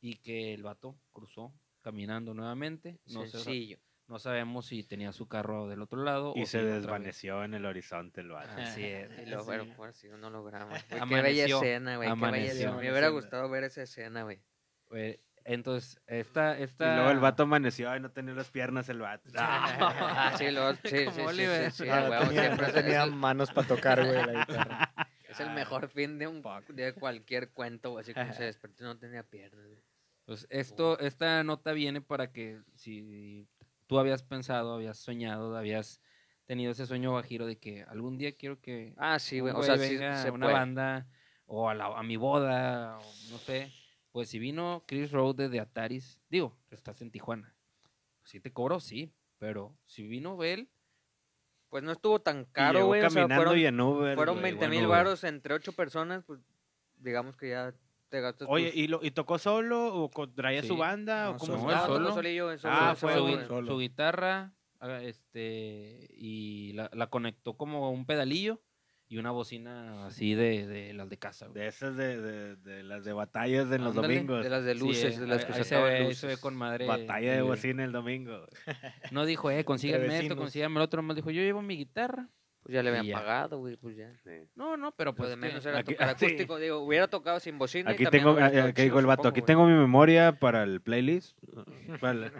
[0.00, 2.98] y que el vato cruzó caminando nuevamente.
[3.12, 3.78] No, sé- Sencillo.
[4.06, 7.54] No sabemos si tenía su carro del otro lado Y o se si desvaneció en
[7.54, 8.50] el horizonte el vato.
[8.60, 9.10] Así es.
[9.18, 9.76] Y luego, así bueno, es.
[9.76, 10.66] pues sí, un holograma.
[10.66, 12.08] Güey, qué bella Amaneció, escena, güey.
[12.08, 12.52] Qué bella amaneció.
[12.52, 12.72] escena.
[12.72, 14.40] Me hubiera gustado ver esa escena, güey.
[14.88, 16.92] Güey, Entonces, esta, esta...
[16.92, 19.28] Y luego el vato amaneció y no tenía las piernas el vato.
[19.36, 21.70] Ah, sí, luego, sí, sí, sí, sí, Oliver.
[21.72, 24.92] sí, Ah, a no huevo, tenía, no tenía el- manos para tocar, güey, la guitarra.
[25.28, 28.86] Es el mejor fin de un de cualquier cuento, güey, así como se despertó y
[28.86, 29.66] no tenía piernas.
[29.66, 29.82] güey.
[30.26, 33.46] Pues esto, esta nota viene para que si
[33.86, 36.00] tú habías pensado, habías soñado, habías
[36.46, 39.54] tenido ese sueño bajiro de que algún día quiero que Ah, sí, güey.
[39.54, 40.54] O sea, sí venga se a una puede.
[40.58, 41.06] banda
[41.46, 43.70] o a, la- a mi boda, o no sé.
[44.12, 47.54] Pues si vino Chris Rhodes de Ataris, digo, estás en Tijuana.
[48.22, 50.68] Si te cobro, sí, pero si vino él,
[51.68, 53.00] Pues no estuvo tan caro, güey.
[53.00, 54.14] O sea, caminando fueron, y en Uber.
[54.14, 54.52] fueron güey.
[54.52, 56.38] 20 mil varos entre ocho personas, pues
[56.98, 57.74] digamos que ya
[58.14, 58.48] te gastas.
[58.50, 61.24] Oye, tus- ¿y, lo, ¿y tocó solo o traía su banda?
[61.24, 61.64] No, o cómo solo.
[61.64, 62.14] No, Ah, solo.
[62.14, 63.72] solillo, Ah, solo, fue solo, su, solo.
[63.72, 68.60] su guitarra ah, este y la, la conectó como un pedalillo
[69.06, 71.46] y una bocina así de, de las de casa.
[71.48, 71.60] güey.
[71.62, 74.42] De esas de, de, de las de batallas en los Ándale, domingos.
[74.42, 76.18] De las de luces, eh, de las que ahí se ve, ahí luces.
[76.18, 76.86] se ve con madre.
[76.86, 78.46] Batalla de bocina el domingo.
[79.10, 81.02] No dijo, eh, consíganme esto, consíganme el otro.
[81.02, 82.28] Nomás dijo, yo llevo mi guitarra.
[82.64, 83.16] Pues ya le habían ya.
[83.18, 84.10] pagado, güey, pues ya.
[84.24, 84.30] Sí.
[84.54, 86.24] No, no, pero Lo pues de que- menos era aquí- tocar sí.
[86.24, 86.58] acústico.
[86.58, 87.90] Digo, hubiera tocado sin bocina.
[87.90, 89.46] Aquí tengo, chido, digo el vato, supongo, aquí güey.
[89.46, 91.38] tengo mi memoria para el playlist.
[92.02, 92.32] Vale.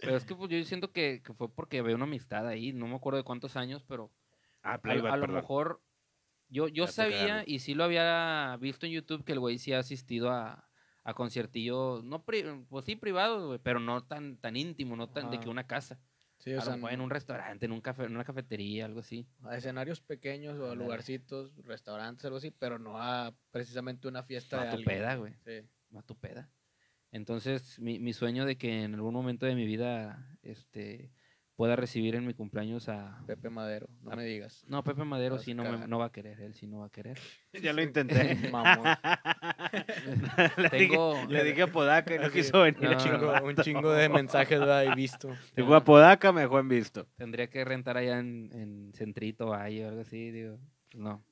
[0.00, 2.72] Pero es que pues, yo siento que, que fue porque había una amistad ahí.
[2.72, 4.10] No me acuerdo de cuántos años, pero
[4.62, 5.82] Ah, a, playback, a lo mejor
[6.48, 9.72] yo, yo Ya sabía y sí lo había visto en YouTube que el güey sí
[9.72, 10.68] ha asistido a,
[11.04, 15.30] a conciertillos, no pri- pues sí privados, güey, pero no tan, tan íntimo, no tan
[15.30, 15.98] de que una casa.
[16.42, 18.86] Sí, A o lo sea, mejor en un restaurante, en, un café, en una cafetería,
[18.86, 19.28] algo así.
[19.44, 24.56] a escenarios pequeños o a lugarcitos, restaurantes, algo así, pero no a precisamente una fiesta
[24.56, 24.98] Va de tu alguien.
[24.98, 25.34] peda, güey.
[25.44, 25.60] Sí.
[25.94, 26.50] va tu peda.
[27.12, 31.12] Entonces, mi, mi sueño de que en algún momento de mi vida este,
[31.62, 33.22] pueda recibir en mi cumpleaños a...
[33.24, 34.64] Pepe Madero, no Ah, me digas.
[34.66, 36.80] No, Pepe Madero Vas sí a no, me- no va a querer, él sí no
[36.80, 37.16] va a querer.
[37.62, 38.34] Ya lo intenté.
[38.50, 38.84] Mamón.
[40.56, 42.82] le, Tengo- dije, le dije a Podaca y no quiso venir.
[42.82, 45.28] No, un, chingo, un chingo de mensajes he visto.
[45.54, 47.06] Dijo a Podaca, me dejó en visto.
[47.16, 50.58] Tendría que rentar allá en, en Centrito, Valle o algo así, digo,
[50.90, 51.24] pues no.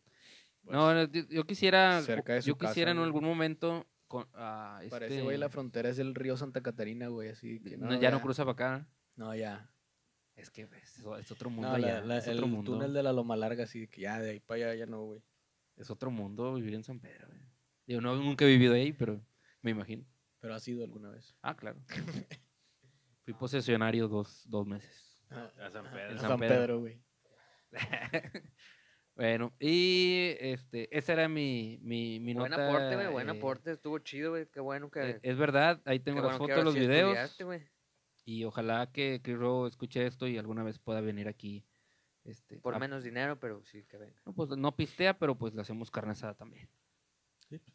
[0.62, 3.02] Pues, no, no, yo, yo quisiera, cerca de su yo quisiera casa, en ¿no?
[3.02, 3.84] algún momento...
[4.06, 7.76] Con, ah, Parece, este, güey, la frontera es el río Santa Catarina, güey, así que
[7.76, 8.86] no, ya no cruza para acá.
[9.16, 9.68] No, ya.
[10.40, 12.72] Es que es, es otro mundo No, la- allá, la- es el otro mundo.
[12.72, 15.22] túnel de la Loma Larga, así que ya de ahí para allá ya no, güey.
[15.76, 17.26] Es otro mundo vivir en San Pedro.
[17.28, 17.40] güey.
[17.86, 19.20] Yo no, nunca he vivido ahí, pero
[19.62, 20.04] me imagino.
[20.40, 21.34] Pero ha sido alguna vez.
[21.42, 21.78] Ah, claro.
[23.24, 25.22] Fui posesionario dos, dos meses.
[25.30, 26.10] A San En Pedro.
[26.12, 26.80] En San San Pedro.
[26.80, 27.02] Güey.
[29.14, 32.68] bueno, y este, ese era mi, mi, mi Buen nota.
[32.68, 33.72] aporte, güey, buen eh, aporte.
[33.72, 34.46] Estuvo chido, güey.
[34.50, 35.00] Qué bueno que.
[35.10, 37.36] eh, Es verdad, ahí tengo bueno las que fotos, los videos.
[38.24, 41.64] Y ojalá que Chris Rowe escuche esto y alguna vez pueda venir aquí.
[42.24, 44.20] Este, Por a- menos dinero, pero sí que venga.
[44.26, 46.68] no, pues no pistea, pero pues le hacemos carne asada también.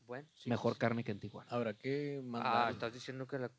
[0.06, 0.80] Bueno, sí, Mejor sí.
[0.80, 1.50] carne que en Tijuana.
[1.52, 2.72] Habrá que Ah, mandar.
[2.72, 3.50] estás diciendo que la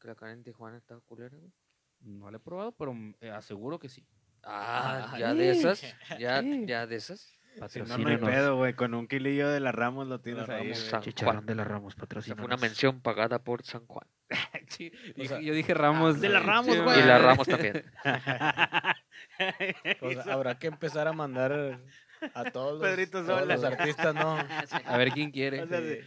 [0.00, 1.52] que la carne en Tijuana está culera, güey.
[2.00, 4.06] No la he probado, pero mm, eh, aseguro que sí.
[4.42, 5.20] Ah, Ay.
[5.20, 5.82] ya de esas,
[6.18, 6.66] ya, Sí.
[6.66, 7.38] ya de esas.
[7.68, 8.74] Si no, no hay pedo, güey.
[8.74, 10.78] Con un kilillo de la Ramos lo tienes La ahí, Ramos.
[10.78, 10.90] güey.
[10.90, 11.46] San Chicharrón Juan.
[11.46, 12.36] de la Ramos, Esa patrocina.
[12.36, 14.08] fue una mención pagada por San Juan.
[14.68, 16.20] Sí, O dije- sea, yo dije Ramos.
[16.20, 16.50] de la güey.
[16.50, 17.00] Ramos, güey.
[17.00, 17.84] Y la Ramos también.
[20.30, 21.80] Habrá que empezar a mandar
[22.34, 24.38] a todos los, Pedrito todos los artistas, ¿no?
[24.86, 25.62] A ver quién quiere.
[25.62, 25.98] O sea, Sí.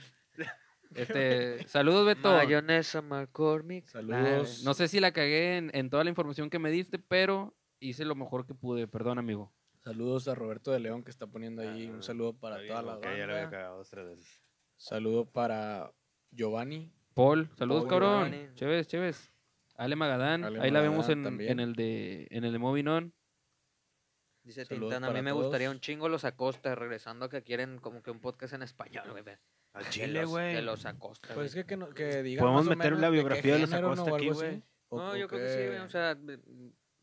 [0.93, 2.32] Este, saludos, Beto.
[2.32, 3.86] Mayonesa McCormick.
[3.88, 4.63] Saludos.
[4.63, 8.05] No sé si la cagué en, en toda la información que me diste, pero hice
[8.05, 8.88] lo mejor que pude.
[8.88, 9.51] Perdón, amigo.
[9.84, 11.89] Saludos a Roberto de León que está poniendo ahí.
[11.91, 13.49] Ah, Un saludo para toda la ok, ya lo había banda.
[13.49, 14.41] cagado dos, tres veces.
[14.78, 15.91] Saludo para
[16.32, 16.93] Giovanni.
[17.16, 18.51] Paul, saludos, Paul cabrón.
[18.55, 19.32] Chévez, chéves.
[19.78, 21.26] Ale Magadán, Ale ahí la vemos en,
[21.59, 23.13] el de en el de Movinon.
[24.43, 27.80] Dice Saludos Tintán, a mí me gustaría un chingo los Acosta, regresando a que quieren
[27.80, 29.24] como que un podcast en español, güey.
[29.74, 30.53] Al chile, güey.
[30.55, 31.34] De los Acosta.
[31.34, 31.63] Pues güey.
[31.63, 34.57] que, que, no- que digan Podemos meter la biografía de los Acosta aquí, güey.
[34.91, 35.80] No, o yo creo que sí, güey.
[35.80, 36.18] O sea,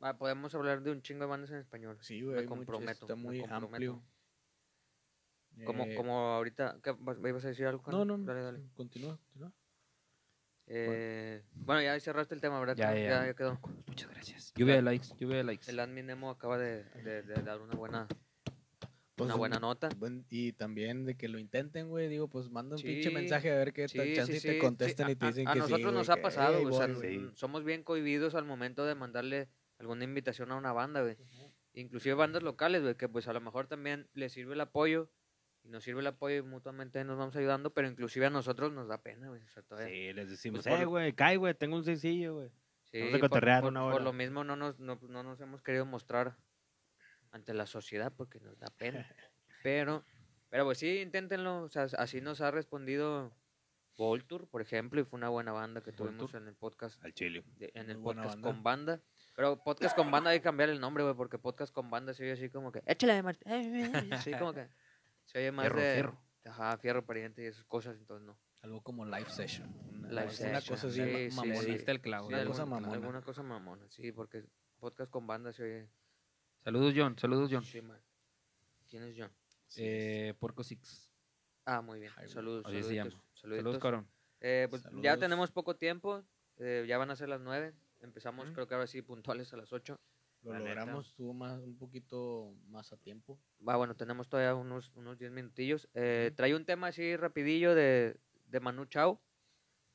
[0.02, 1.98] ah, podemos hablar de un chingo de bandas en español.
[2.00, 2.36] Sí, güey.
[2.36, 3.74] me mucho- comprometo, Está me muy comprometo.
[3.74, 4.02] amplio.
[5.66, 7.82] Como, Eh, como ahorita, ¿qué, vas- ¿ibas a decir algo?
[7.90, 8.60] No, no, Dale, dale.
[8.74, 9.52] Continúa, continúa.
[10.74, 12.76] Eh, bueno, ya cerraste el tema, ¿verdad?
[12.76, 13.04] Ya, Carlos?
[13.04, 13.26] ya.
[13.26, 13.60] ya quedó.
[13.86, 14.52] Muchas gracias.
[14.56, 15.70] Lluvia de El- likes, lluvia de likes.
[15.70, 18.08] El admin Nemo acaba de, de- de dar una buena,
[19.14, 19.90] Pues, una buena nota.
[19.98, 22.08] buen- y también de que lo intenten, güey.
[22.08, 24.58] Digo, pues manda un pinche mensaje a ver qué Sí, tal chance sí, te sí,
[24.58, 25.70] contestan y te a- dicen a, que a sí.
[25.70, 27.14] nosotros güey, nos ha que, pasado, "Hey, o sea, voy", sí.
[27.16, 29.48] n- somos bien cohibidos al momento de mandarle
[29.78, 31.16] alguna invitación a una banda, güey.
[31.74, 35.10] Inclusive bandas locales, güey, que pues a lo mejor también les sirve el apoyo
[35.64, 38.88] y nos sirve el apoyo y mutuamente nos vamos ayudando, pero inclusive a nosotros nos
[38.88, 39.42] da pena, güey.
[39.42, 42.50] O sea, todavía- Sí, les decimos, Pues eh, güey, cae, güey, tengo un sencillo, güey.
[42.84, 44.04] Sí, Vamos a por- cotorrear por, una por hora.
[44.04, 46.36] lo mismo no nos, no, no nos hemos querido mostrar
[47.30, 49.06] ante la sociedad porque nos da pena.
[49.62, 50.04] Pero,
[50.50, 51.62] pero pues sí, inténtenlo.
[51.62, 53.32] O sea, así nos ha respondido
[53.96, 57.44] Voltur, por ejemplo, y fue una buena banda que tuvimos en el podcast, Al chile.
[57.58, 58.48] de- en el Muy podcast banda.
[58.48, 59.00] con banda.
[59.36, 62.24] Pero podcast con banda hay que cambiar el nombre, güey, porque podcast con banda se
[62.24, 63.38] oye así como que, échale, Mar-
[64.26, 64.68] sí, como que
[65.32, 66.18] se oye más Fierro, de, fierro.
[66.44, 68.38] ajá, fierro pariente y esas cosas, entonces no.
[68.62, 69.68] Algo como live session.
[69.90, 71.60] Una, Live una session, cosa así, sí, sí, mamona.
[71.60, 71.84] sí.
[71.86, 72.28] El clavo.
[72.28, 72.94] Sí, Una cosa alguna, mamona.
[72.94, 74.44] alguna cosa mamona, sí, porque
[74.78, 75.88] podcast con banda se oye
[76.62, 77.18] Saludos, John.
[77.18, 77.64] Saludos, John.
[77.64, 78.00] Sí, man.
[78.88, 79.32] ¿Quién es John?
[79.78, 81.10] Eh, Porco Six.
[81.64, 82.12] Ah, muy bien.
[82.28, 82.64] Saludos.
[82.66, 83.24] Así se saluditos, llama.
[83.34, 83.62] saluditos.
[83.64, 84.08] Saludos, cabrón.
[84.40, 85.18] Eh, pues ya Saludos.
[85.18, 86.22] tenemos poco tiempo.
[86.58, 87.72] eh, ya van a ser las nueve.
[88.00, 88.54] Empezamos, Ujú.
[88.54, 89.98] creo que ahora sí, puntuales a las ocho.
[90.42, 90.70] Lo La neta.
[90.70, 93.38] logramos, estuvo más, un poquito más a tiempo.
[93.66, 95.88] Va, bueno, tenemos todavía unos, unos diez minutillos.
[95.94, 98.16] Eh, trae un tema así rapidillo de,
[98.46, 99.22] de Manu Chao.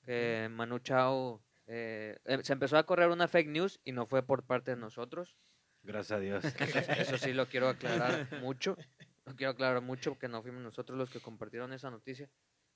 [0.04, 4.24] Que Manu Chao eh, eh, se empezó a correr una fake news y no fue
[4.24, 5.36] por parte de nosotros.
[5.84, 6.44] Gracias a Dios.
[6.98, 8.78] Eso sí lo quiero aclarar mucho.
[9.26, 12.30] Lo quiero aclarar mucho porque no fuimos nosotros los que compartieron esa noticia.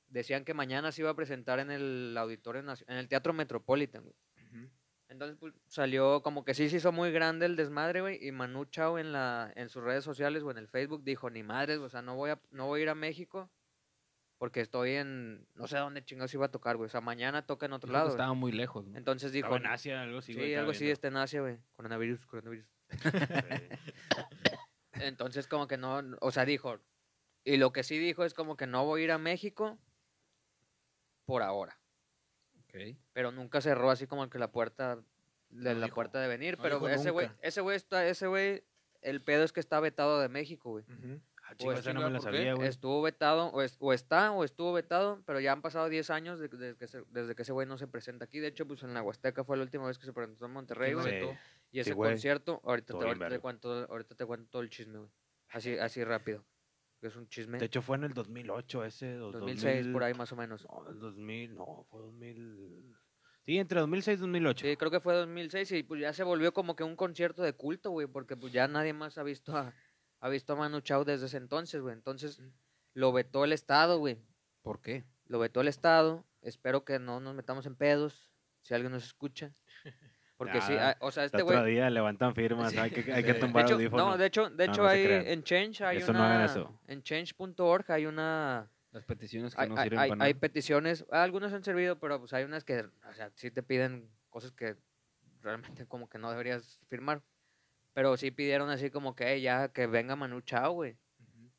[0.08, 4.16] Decían que mañana se iba a presentar en el Auditorio en el Teatro Metropolitan, güey.
[5.12, 8.64] Entonces pues, salió como que sí se hizo muy grande el desmadre, güey, y Manu
[8.64, 11.90] Chao en la en sus redes sociales o en el Facebook dijo, "Ni madres, o
[11.90, 13.52] sea, no voy a no voy a ir a México
[14.38, 16.88] porque estoy en no sé dónde chingados iba a tocar, güey.
[16.88, 18.16] O sea, mañana toca en otro Creo lado." güey".
[18.16, 18.88] Estaba muy lejos.
[18.88, 18.98] ¿no?
[18.98, 21.42] Entonces dijo, Estaba en Asia, algo así, sí, güey, estaba algo así está en Asia,
[21.42, 21.58] güey.
[21.76, 22.66] Coronavirus, coronavirus.
[24.94, 26.80] Entonces como que no, o sea, dijo,
[27.44, 29.78] y lo que sí dijo es como que no voy a ir a México
[31.26, 31.81] por ahora,
[33.14, 34.96] Pero nunca cerró así como que la puerta
[35.50, 38.28] de No la dijo, puerta de venir, no pero ese güey, ese güey está ese
[38.28, 38.64] güey
[39.02, 40.86] el pedo es que está vetado de México, güey.
[41.44, 42.38] Ah, esa no chinga, me la ¿por qué?
[42.38, 42.68] sabía, güey.
[42.70, 46.40] Estuvo vetado o, es- o está o estuvo vetado, pero ya han pasado 10 años
[46.40, 48.40] de- desde que, se- desde que ese güey no se presenta aquí.
[48.40, 50.94] De hecho, pues en la Huasteca fue la última vez que se presentó en Monterrey.
[51.72, 55.10] Y ese concierto, ahorita te, ahorita, te cuento, ahorita te cuento todo el chisme, güey.
[55.50, 56.46] Así, así rápido.
[57.02, 57.58] Que Es un chisme.
[57.58, 59.18] De hecho, fue en el 2008 ese.
[59.20, 60.68] o 2006, por 2000, ahí más o menos.
[60.70, 62.96] No, el 2000, no, fue 2000.
[63.44, 64.68] Sí, entre 2006 y 2008.
[64.68, 67.54] Sí, creo que fue 2006 y pues ya se volvió como que un concierto de
[67.54, 69.74] culto, güey, porque pues ya nadie más ha visto a,
[70.20, 71.96] ha visto a Manu Chao desde ese entonces, güey.
[71.96, 72.40] Entonces
[72.94, 74.20] lo vetó el Estado, güey.
[74.62, 75.04] ¿Por qué?
[75.26, 76.24] Lo vetó el Estado.
[76.44, 78.32] Espero que no nos metamos en pedos,
[78.62, 79.56] si alguien nos escucha.
[80.44, 81.74] Porque sí, ah, o sea, este otro güey...
[81.76, 82.78] día levantan firmas, Sí.
[82.80, 83.34] hay que, hay que Sí.
[83.36, 84.08] De tumbar hecho, audífonos.
[84.08, 86.34] no, de hecho, de No, hecho no hay, en Change hay Eso no una...
[86.36, 86.80] hagan eso.
[86.88, 88.72] En change.org hay una...
[88.92, 90.40] Las peticiones que hay, no hay- sirven hay- para hay nada.
[90.42, 94.52] peticiones, algunas han servido, pero pues hay unas que, o sea, sí te piden cosas
[94.52, 94.78] que
[95.42, 97.22] realmente como que no deberías firmar.
[97.94, 100.98] Pero sí pidieron así como que "Ey, ya que venga Manu Chao, güey.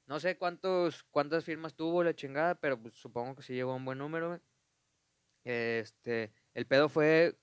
[0.07, 3.77] No sé cuántos, cuántas firmas tuvo la chingada, pero pues, supongo que sí llegó a
[3.77, 4.41] un buen número, güey.
[5.45, 7.37] Este, el pedo fue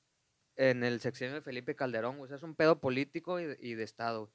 [0.59, 2.25] en el sexenio de Felipe Calderón, güey.
[2.25, 4.29] O sea, es un pedo político y de, y de Estado.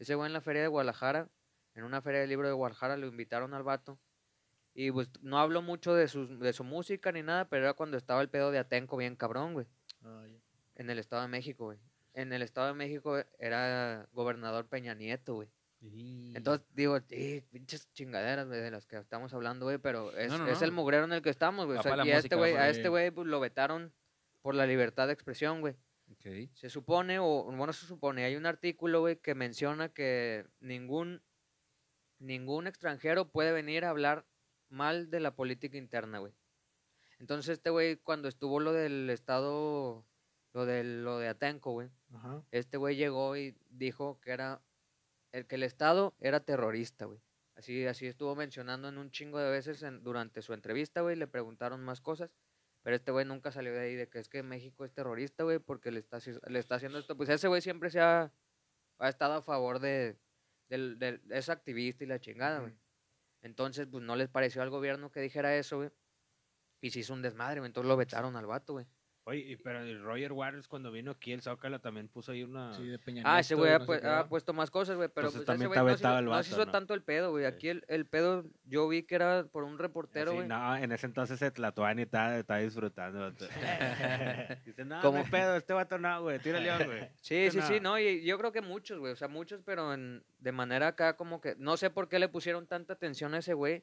[0.00, 1.28] Ese güey en la feria de Guadalajara,
[1.74, 3.96] en una feria del libro de Guadalajara, lo invitaron al vato.
[4.74, 7.96] Y pues no habló mucho de, sus, de su música ni nada, pero era cuando
[7.96, 9.66] estaba el pedo de Atenco bien cabrón, güey.
[10.02, 10.24] Ah,
[10.74, 11.78] en el Estado de México, güey.
[12.12, 15.48] En el Estado de México era gobernador Peña Nieto, güey.
[15.80, 16.98] Entonces, digo,
[17.50, 20.64] pinches chingaderas, güey, de las que estamos hablando, güey, pero es, No, no, es no.
[20.64, 21.78] el mugrero en el que estamos, güey.
[21.78, 22.34] O sea, y a este
[22.68, 23.92] este güey, pues, lo vetaron
[24.42, 25.74] por la libertad de expresión, güey.
[26.10, 26.50] Ok.
[26.54, 31.22] Se supone, o bueno, se supone, hay un artículo, güey, que menciona que ningún,
[32.18, 34.26] ningún extranjero puede venir a hablar
[34.68, 36.32] mal de la política interna, güey.
[37.18, 40.04] Entonces este güey, cuando estuvo lo del estado,
[40.52, 42.42] lo de, lo de Atenco, güey, Ajá.
[42.52, 44.62] este güey llegó y dijo que era,
[45.32, 47.20] el que el estado era terrorista, güey.
[47.56, 51.26] Así, así estuvo mencionando en un chingo de veces en- durante su entrevista, güey, le
[51.26, 52.30] preguntaron más cosas.
[52.88, 55.58] Pero este güey nunca salió de ahí de que es que México es terrorista, güey,
[55.58, 57.18] porque le está, le está haciendo esto.
[57.18, 58.32] Pues ese güey siempre se ha,
[58.98, 60.18] ha estado a favor de,
[60.70, 62.72] del, del- es activista y la chingada, güey.
[63.42, 65.90] Entonces, pues no les pareció al gobierno que dijera eso, güey.
[66.80, 67.66] Y se hizo un desmadre, güey.
[67.68, 68.86] Entonces lo vetaron al vato, güey.
[69.28, 72.72] Oye, y- pero el Roger Waters cuando vino aquí el Zócalo también puso ahí una...
[72.74, 75.26] Sí, de Peña Ah, ese güey ha, no sé ha puesto más cosas, güey, pero
[75.26, 76.72] Entonces pues ese también güey está no, el no se hizo ¿no?
[76.72, 77.44] tanto el pedo, güey.
[77.44, 77.48] Sí.
[77.48, 80.48] Aquí el, el pedo, yo vi que era por un reportero, Sí, güey.
[80.48, 83.30] no, en ese entonces el Tlatuani estaba, estaba disfrutando.
[84.64, 85.18] Dice, no, ¿Cómo?
[85.18, 87.08] no hay pedo, este vato no, güey, tírale, güey.
[87.20, 87.90] Sí, sí, sí, no.
[87.90, 91.16] no, y yo creo que muchos, güey, o sea, muchos, pero en, de manera acá
[91.16, 93.82] como que, no sé por qué le pusieron tanta atención a ese güey,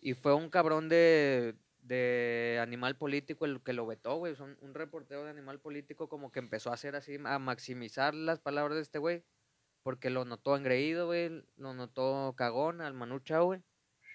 [0.00, 1.54] y fue un cabrón de,
[1.84, 6.32] de Animal Político el que lo vetó, güey, son un reportero de Animal Político como
[6.32, 9.22] que empezó a hacer así, a maximizar las palabras de este güey,
[9.82, 13.60] porque lo notó engreído, güey, lo notó cagón al Manu Chao, güey,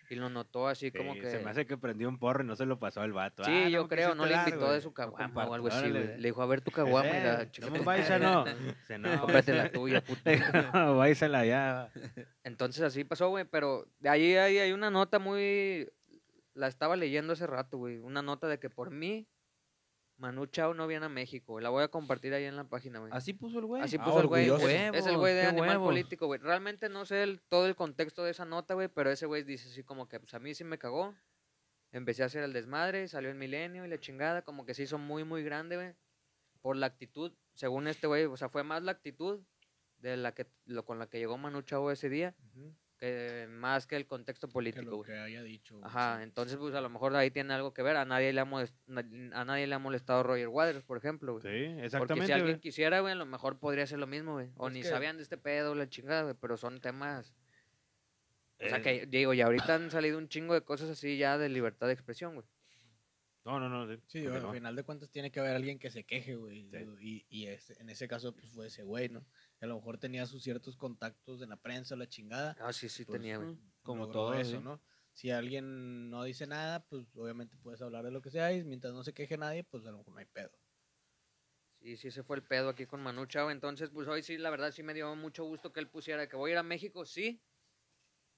[0.09, 1.29] y lo notó así como Sí, que...
[1.29, 3.43] Se me hace que prendió un porro y no se lo pasó al vato.
[3.43, 6.17] Sí, Ah, yo creo, no le invitó de su No caguama o algo así, güey.
[6.17, 8.45] Le dijo, a ver tu caguama, Eh, mira, no me vayas, no.
[8.97, 10.21] No, cómprate la tuya, puto.
[10.97, 11.91] váyasela ya.
[12.43, 15.87] Entonces así pasó, güey, pero de ahí, ahí hay una nota muy...
[16.53, 17.97] La estaba leyendo hace rato, güey.
[17.99, 19.27] Una nota de que por mí,
[20.17, 21.59] Manu Chao no viene a México.
[21.61, 23.11] La voy a compartir ahí en la página, güey.
[23.13, 23.81] Así puso el güey.
[23.81, 24.49] Así Ah, puso el güey.
[24.49, 25.87] Es el güey de Animal huevos.
[25.87, 26.39] Político, güey.
[26.41, 29.69] Realmente no sé el- todo el contexto de esa nota, güey, pero ese güey dice
[29.69, 31.15] así como que, pues a mí sí me cagó.
[31.91, 34.97] Empecé a hacer el desmadre, salió el milenio y la chingada, como que se hizo
[34.97, 35.93] muy, muy grande, güey.
[36.61, 39.41] Por la actitud, según este güey, o sea, fue más la actitud
[39.97, 42.75] de la que, lo, con la que llegó Manu Chao ese día, Ujú.
[42.99, 45.09] Que más que el contexto Que político, lo güey.
[45.11, 45.75] que haya dicho.
[45.77, 46.23] güey, Ajá, sí.
[46.23, 47.95] entonces pues a lo mejor ahí tiene algo que ver.
[47.95, 51.41] A nadie le ha, a nadie le ha molestado Roger Waters, por ejemplo, güey.
[51.43, 54.49] Sí, Porque si exactamente, alguien quisiera, güey, a lo mejor podría ser lo mismo, güey.
[54.57, 57.33] O Es ni que- sabían de este pedo, la chingada, güey, pero son temas...
[58.61, 61.37] O sea Eh, que, digo, y ahorita han salido un chingo de cosas así ya
[61.37, 62.45] de libertad de expresión, güey.
[63.45, 63.97] No, no, no.
[64.07, 66.69] Sí, al final de cuentas tiene que haber alguien que se queje, güey.
[66.69, 66.77] Sí.
[66.99, 69.25] Y, y ese- en ese caso, pues fue ese güey, ¿no?
[69.61, 72.57] A lo mejor tenía sus ciertos contactos en la prensa, la chingada.
[72.59, 73.49] Ah, sí, sí pues, tenía, güey.
[73.49, 74.63] Mm, Como todo eso, ¿sí?
[74.63, 74.81] ¿no?
[75.13, 78.93] Si alguien no dice nada, pues obviamente puedes hablar de lo que sea y mientras
[78.93, 80.51] no se queje nadie, pues a lo mejor no hay pedo.
[81.81, 83.49] Sí, sí, ese fue el pedo aquí con Manu Chao.
[83.51, 86.35] Entonces, pues hoy sí, la verdad, sí me dio mucho gusto que él pusiera que
[86.35, 87.41] voy a ir a México, sí,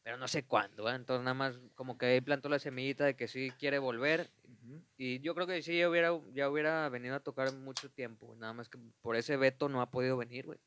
[0.03, 0.95] pero no sé cuándo, ¿eh?
[0.95, 4.32] Entonces, nada más como que ahí plantó la semillita de que sí quiere volver.
[4.97, 8.36] Y yo creo que sí, ya hubiera, ya hubiera venido a tocar mucho tiempo.
[8.36, 10.59] Nada más que por ese veto no ha podido venir, güey.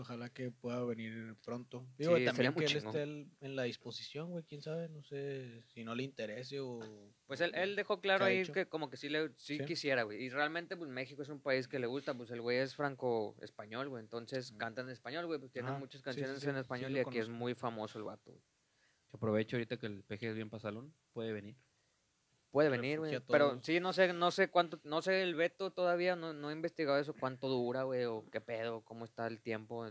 [0.00, 1.86] Ojalá que pueda venir pronto.
[1.98, 2.86] Digo, Sí, también que él chingón.
[2.88, 6.80] esté el- en la disposición, güey, quién sabe, no sé si no le interese o...
[7.26, 9.64] Pues él, él dejó claro ahí que como que sí, le, sí, Sí.
[9.66, 10.22] quisiera, güey.
[10.24, 13.88] Y realmente, pues México es un país que le gusta, pues el güey es franco-español,
[13.90, 14.02] güey.
[14.02, 14.56] Entonces Mm.
[14.56, 15.38] canta en español, güey.
[15.38, 18.42] Pues tiene muchas canciones sí, en español y aquí es muy famoso el vato, güey.
[19.10, 20.94] Que aprovecho ahorita que el peje es bien pasalón.
[21.12, 21.56] Puede venir.
[22.50, 23.20] Puede venir, güey.
[23.28, 26.52] Pero sí, no sé, no sé cuánto, no sé el veto todavía, no, no he
[26.52, 29.88] investigado eso, cuánto dura, güey, o qué pedo, cómo está el tiempo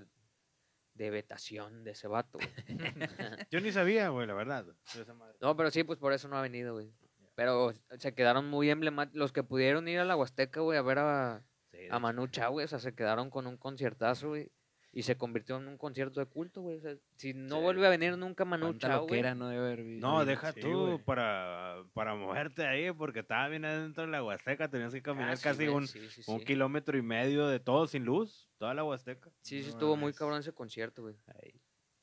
[0.93, 2.49] de vetación de ese vato, güey.
[3.51, 4.65] Yo ni sabía, güey, la verdad.
[4.65, 5.37] de esa madre.
[5.39, 6.93] No, pero sí, pues por eso no ha venido, güey.
[7.35, 9.17] Pero se quedaron muy emblemáticos.
[9.17, 11.99] Los que pudieron ir a la Huasteca, güey, a ver a, Sí, a.
[11.99, 14.51] Manu Chao, güey, o sea, se quedaron con un conciertazo, güey.
[14.91, 16.77] Y se convirtió en un concierto de culto, güey.
[16.77, 17.61] O sea, si no Sí.
[17.61, 19.21] vuelve a venir nunca Manu Chao, güey.
[19.35, 19.79] no debe haber.
[19.85, 24.67] No, deja Sí, tú para, para moverte ahí, porque estaba bien adentro de la Huasteca,
[24.67, 26.45] tenías que caminar Ah, casi un, sí, sí, un sí.
[26.45, 29.29] kilómetro y medio de todo sin luz, toda la Huasteca.
[29.41, 31.15] Sí, sí, No estuvo muy cabrón ese concierto, güey.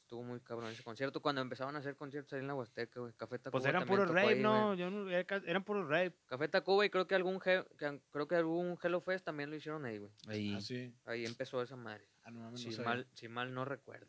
[0.07, 1.21] Estuvo muy cabrón ese concierto.
[1.21, 3.13] Cuando empezaban a hacer conciertos ahí en la Huasteca, güey.
[3.15, 6.15] Café Tacuba Pues eran puros rape, ahí, no, yo no, eran puros rape.
[6.27, 7.65] Café Tacuba y creo que algún que
[8.13, 10.13] creo que algún Hello Fest también lo hicieron ahí, güey.
[10.29, 10.55] Ahí.
[10.55, 10.95] Así.
[11.07, 12.07] Ahí empezó esa madre.
[12.23, 14.07] Ah, no Si mal, si mal no recuerdo.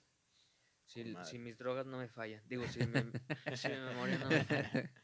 [0.86, 2.44] Si, si mis drogas no me fallan.
[2.48, 3.12] Digo, si, me-
[3.56, 4.92] si mi memoria no me falla.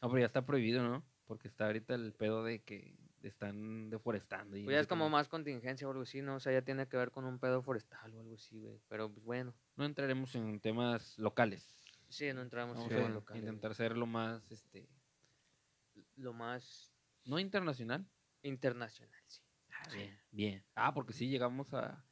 [0.00, 1.04] No, pero ya está prohibido, ¿no?
[1.24, 2.94] Porque está ahorita el pedo de que
[3.28, 4.56] están deforestando.
[4.56, 6.36] Y Pues ya es como más contingencia o algo así, ¿no?
[6.36, 8.80] O sea, ya tiene que ver con un pedo forestal o algo así, güey.
[8.88, 9.54] Pero pues bueno.
[9.76, 11.84] No entraremos en temas locales.
[12.08, 14.88] Sí, no entramos Vamos en temas locales, intentar ser lo más, este,
[16.16, 16.92] Lo más
[17.24, 18.06] no internacional,
[18.42, 19.42] internacional, sí.
[19.92, 20.64] Bien, bien.
[20.74, 22.04] Ah, porque sí llegamos a.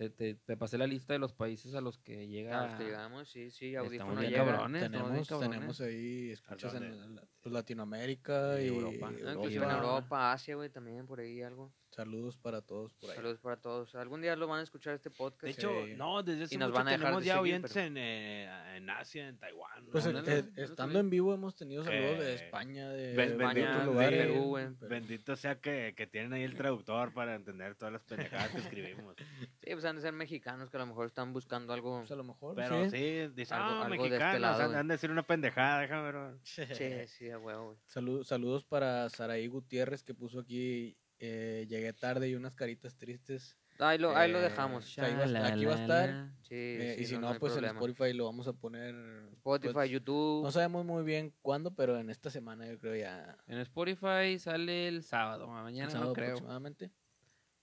[0.00, 2.66] Te, te, te pasé la lista de los países a los que A llega.
[2.68, 4.46] los que llegamos, sí, sí, audífono bien llega.
[4.46, 4.82] cabrones.
[4.82, 5.50] Tenemos, cabrones.
[5.50, 9.08] tenemos ahí escuchas en la- pues, Latinoamérica Y y, Europa.
[9.14, 11.74] Ah, inclusive en Europa, Asia, güey, también por ahí algo.
[12.00, 13.16] Saludos para todos por ahí.
[13.16, 13.94] Saludos para todos.
[13.94, 15.42] Algún día lo van a escuchar este podcast.
[15.44, 15.94] De hecho, Sí.
[15.96, 17.86] no, desde hace Y nos mucho van a dejar tenemos de ya seguir, oyentes pero-
[17.86, 19.84] en, eh, en Asia, en Taiwán.
[19.84, 19.90] ¿no?
[19.92, 23.54] Pues eh, eh, estando en vivo hemos tenido saludos de España, de, Ven- de otros
[23.80, 24.26] de lugares.
[24.26, 28.48] Perú, pero- Bendito sea que, que tienen ahí el traductor para entender todas las pendejadas
[28.50, 29.14] que escribimos.
[29.62, 31.98] Sí, pues han de ser mexicanos que a lo mejor están buscando algo.
[31.98, 32.90] pues, a lo mejor, Pero sí.
[32.96, 34.80] sí, dice, Algo- ah, algo de este mexicanos, lado, han, güey.
[34.80, 36.38] han de decir una pendejada, déjame ver.
[36.44, 36.62] Sí,
[37.08, 42.54] sí, a huevo, saludos para Saraí Gutiérrez que puso aquí, eh, llegué tarde y unas
[42.56, 43.56] caritas tristes.
[43.78, 44.98] Ahí lo, ahí lo Eh, demos.
[44.98, 46.28] ahí va a estar- aquí va a estar.
[46.42, 47.80] Sí, Eh, sí, y si no, no, pues en problema.
[47.80, 48.94] Spotify lo vamos a poner.
[49.36, 50.42] Spotify, pues, YouTube.
[50.44, 53.38] No sabemos muy bien cuándo, pero en esta semana yo creo ya.
[53.46, 55.46] En Spotify sale el sábado.
[55.48, 56.26] Mañana el sábado no creo.
[56.28, 56.90] aproximadamente.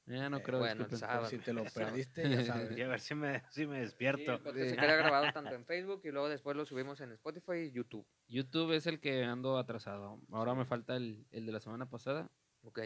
[0.07, 0.59] Mañana no Eh, creo.
[0.59, 1.25] bueno, el sábado.
[1.27, 2.77] Si te lo perdiste, ya sabes.
[2.77, 4.31] Y a ver si me, si me Sí, despierto.
[4.33, 7.57] el podcast se queda grabado tanto en Facebook y luego después lo subimos en Spotify
[7.67, 8.07] y YouTube.
[8.27, 10.19] YouTube es el que ando atrasado.
[10.31, 12.31] Ahora me falta el, el de la semana pasada
[12.63, 12.79] Ok.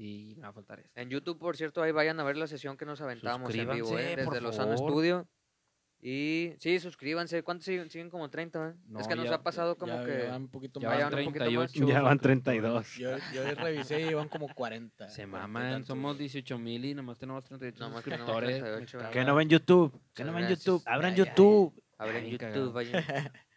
[0.00, 1.02] Y me va a faltar este.
[1.02, 3.98] En YouTube, por cierto, ahí vayan a ver la sesión que nos aventamos en vivo,
[3.98, 4.16] ¿eh?
[4.16, 4.76] desde Lozano.
[4.76, 5.28] Studio.
[6.02, 7.42] Y sí, suscríbanse.
[7.42, 7.90] ¿Cuántos siguen?
[7.90, 8.74] Siguen como 30, ¿eh?
[8.86, 10.28] No, es que nos ya- ha pasado como ya que...
[10.28, 10.98] van un poquito ya más.
[10.98, 11.86] van un poquito más 38.
[11.86, 12.94] Ya van 32.
[12.96, 15.08] Yo, yo revisé y llevan como 40.
[15.10, 18.60] Se 40 y maman, somos 18 mil y nomás tenemos 38 Nomás suscriptores.
[18.60, 19.12] 38, Me ¿verdad?
[19.12, 20.00] Que no ven YouTube.
[20.14, 20.48] Que no ven.
[20.48, 20.82] YouTube.
[20.86, 21.82] Abran YouTube.
[21.98, 23.04] A ver, en Bien YouTube, vayan.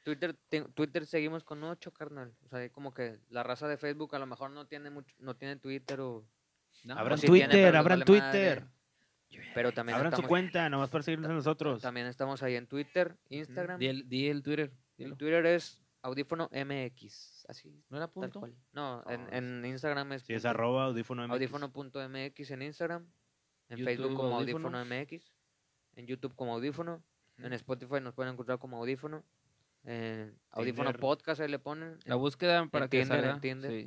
[0.03, 2.33] Twitter, te- Twitter seguimos con 8, carnal.
[2.45, 5.15] O sea, hay como que la raza de Facebook a lo mejor no tiene mucho,
[5.19, 6.25] no tiene Twitter o...
[6.83, 8.61] No, Abran sí Twitter, tiene, abran vale Twitter.
[8.61, 8.73] madre.
[9.55, 11.81] Pero también Abran su cuenta, nomás para seguirnos a nosotros.
[11.81, 13.79] también estamos ahí en Twitter, Instagram.
[13.79, 14.71] Di el, di el Twitter.
[14.97, 15.17] El.
[15.17, 17.45] Twitter es audífono MX.
[17.47, 18.39] Así, ¿No era tal punto?
[18.41, 18.55] cual.
[18.73, 20.23] No, en, Ah, en Instagram es...
[20.23, 21.31] Si es arroba audífono MX.
[21.33, 23.07] audífono.mx en Instagram,
[23.69, 24.67] en YouTube, Facebook como audífono.
[24.77, 25.33] audífono MX,
[25.95, 27.03] en YouTube como audífono,
[27.37, 27.53] en.
[27.53, 29.23] Spotify nos pueden encontrar como audífono,
[30.51, 30.99] audífono Tinder.
[30.99, 33.41] podcast ahí le ponen, La búsqueda para que Tinder, en salga.
[33.41, 33.71] Tinder.
[33.71, 33.77] Sí.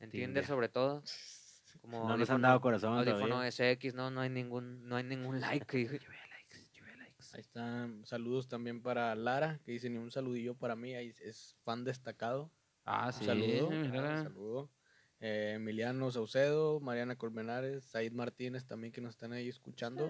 [0.00, 0.10] en Tinder.
[0.28, 1.02] Tinder sobre todo,
[1.80, 3.50] como No nos han audífono- dado corazón audífono todavía.
[3.52, 5.66] SX, no, no hay ningún, no hay ningún like.
[5.66, 6.00] que
[7.32, 11.56] Ahí están saludos también para Lara, que dice ni un saludillo para mí, ahí es
[11.64, 12.52] fan destacado.
[12.84, 13.24] Ah, Un sí.
[13.24, 13.70] saludo.
[13.70, 14.20] mira.
[14.20, 14.70] ah, saludo.
[15.20, 20.08] Eh, Emiliano Saucedo, Mariana Colmenares, Said Martínez también que nos están ahí escuchando.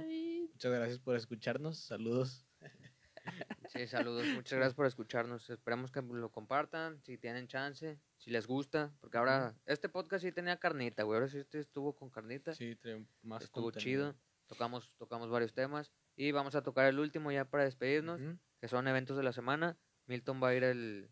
[0.53, 1.79] Muchas gracias por escucharnos.
[1.79, 2.45] Saludos.
[3.75, 8.47] Sí, saludos, muchas gracias por escucharnos, esperamos que lo compartan, si tienen chance, si les
[8.47, 12.55] gusta, porque ahora, este podcast sí tenía carnita, güey, ahora sí este estuvo con carnita.
[12.55, 12.79] Sí,
[13.23, 14.13] más estuvo contenido.
[14.13, 14.21] chido.
[14.47, 15.91] Tocamos, tocamos varios temas.
[16.17, 18.39] Y vamos a tocar el último ya para despedirnos, Ujú.
[18.61, 19.77] que son eventos de la semana.
[20.07, 21.11] Milton va a ir el.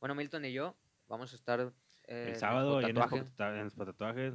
[0.00, 0.76] Bueno, Milton y yo
[1.06, 1.72] vamos a estar.
[2.08, 4.34] eh, El sábado, en los tatuajes,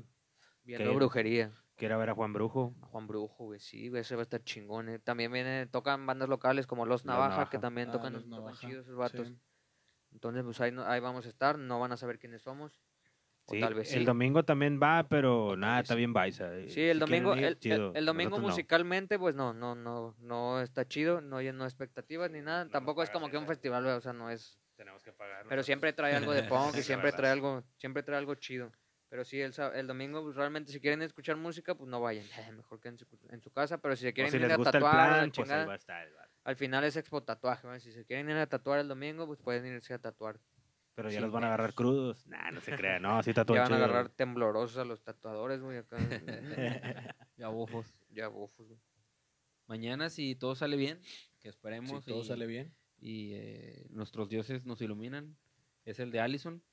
[0.64, 1.52] viendo brujería.
[1.76, 2.76] Quiero ver a Juan Brujo.
[2.82, 4.90] A Juan Brujo, güey, sí, güey, ese va a estar chingón.
[4.90, 5.00] eh.
[5.00, 7.60] También viene, tocan bandas locales como Los Los Navaja, que Navaja.
[7.60, 9.28] también Ah, tocan, Los tocan Navaja, chidos esos vatos.
[9.28, 9.38] sí.
[10.12, 11.58] Entonces, pues ahí, ahí vamos a estar.
[11.58, 12.82] No van a saber quiénes somos.
[13.48, 13.98] Sí, tal vez sí.
[13.98, 15.98] El domingo también va, pero nada, está sí.
[15.98, 16.56] bien baisa.
[16.56, 16.70] eh.
[16.70, 17.92] Sí, el Si domingo, ir, el, el- chido.
[17.96, 18.50] el domingo Nosotros no.
[18.50, 22.66] musicalmente, pues no, no, no, no está chido, no hay no expectativas ni nada.
[22.66, 24.60] No, Tampoco es como que un festival, o sea, no es.
[24.76, 25.46] Tenemos que pagar.
[25.50, 26.44] Pero siempre trae algo de
[26.74, 28.72] punk y siempre trae algo, siempre trae algo chido.
[29.12, 32.26] Pero sí, el, el domingo, pues realmente si quieren escuchar música, pues no vayan.
[32.56, 34.56] Mejor que en su, en su casa, pero si se quieren si ir les a
[34.56, 36.30] gusta tatuar, a la plan, pues ahí chingada, va a estar el bar.
[36.46, 37.78] al final es expo tatuaje, ¿no?
[37.78, 40.40] Si se quieren ir a tatuar el domingo, pues pueden irse a tatuar.
[40.96, 42.26] Pero ya los van a agarrar crudos.
[42.26, 43.02] Nah, no se crean.
[43.02, 45.98] No, sí todo Ya van a agarrar temblorosos a los tatuadores, güey, acá.
[47.36, 48.00] Ya bofos.
[48.12, 48.80] ya bofos, güey.
[49.68, 52.06] Mañana, si todo sale bien, que Si esperemos.
[52.06, 52.74] todo y, sale bien.
[52.98, 55.36] y eh, nuestros dioses nos iluminan.
[55.84, 56.64] Es el de Allison.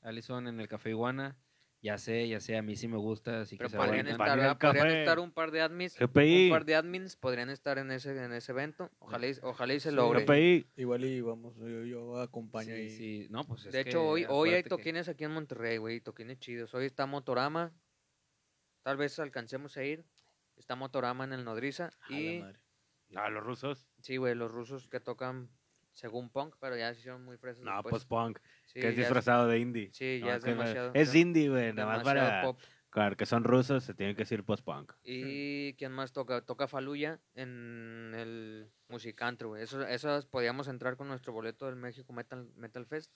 [0.00, 1.36] Allison en el Café Iguana.
[1.80, 3.42] Ya sé, ya sé, a mí sí me gusta.
[3.42, 6.46] Así Pero que se podrían a estar, podrían estar un par de admins, GPI.
[6.46, 8.90] un par de admins podrían estar en ese en ese evento.
[8.98, 10.24] Ojalá y, ojalá y se logre.
[10.24, 10.66] GPI.
[10.76, 12.90] Igual y vamos, yo, yo acompaño Sí, ahí.
[12.90, 13.26] sí.
[13.30, 16.00] No, pues es de que hecho, hoy, hoy hay que- toquines aquí en Monterrey, güey,
[16.00, 16.74] toquines chidos.
[16.74, 17.72] Hoy está Motorama.
[18.82, 20.04] Tal vez alcancemos a ir.
[20.56, 21.90] Está Motorama en el Nodriza.
[22.08, 22.58] A la Y madre.
[23.10, 23.88] No, los rusos.
[24.00, 25.48] sí, güey, los rusos que tocan
[25.98, 27.64] según punk, pero ya se hicieron muy fresas.
[27.64, 27.90] No, después.
[27.92, 28.38] post-punk.
[28.66, 29.90] Sí, que es disfrazado de indie.
[29.92, 30.90] Sí, No, ya es demasiado.
[30.94, 31.72] Es indie, güey.
[31.72, 32.42] Nada más para.
[32.42, 32.60] pop.
[32.90, 34.92] Claro, que son rusos, se tiene que decir post-punk.
[35.02, 36.40] ¿Y quién más toca?
[36.40, 39.62] Toca Faluya en el Musicantro, güey.
[39.62, 43.12] Eso, esas podíamos entrar con nuestro boleto del México Metal, Metal Fest.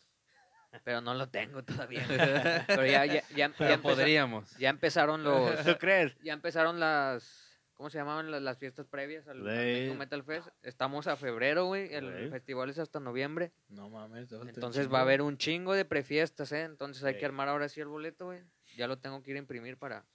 [0.85, 2.05] Pero no lo tengo todavía.
[2.67, 4.51] Pero ya, ya, ya, Pero podríamos.
[4.59, 5.63] ya empezaron los.
[5.65, 6.17] ¿Tú crees?
[6.23, 7.52] Ya empezaron las.
[7.83, 10.47] ¿Cómo se llamaban las, las fiestas previas al, Metal Fest?
[10.63, 11.93] Estamos a febrero, güey.
[11.93, 13.51] El festival es hasta noviembre.
[13.69, 14.31] No mames.
[14.31, 16.63] Entonces va a haber un chingo de prefiestas, ¿eh?
[16.63, 18.39] Entonces hay que armar ahora sí el boleto, güey.
[18.77, 20.07] Ya lo tengo que ir a imprimir para,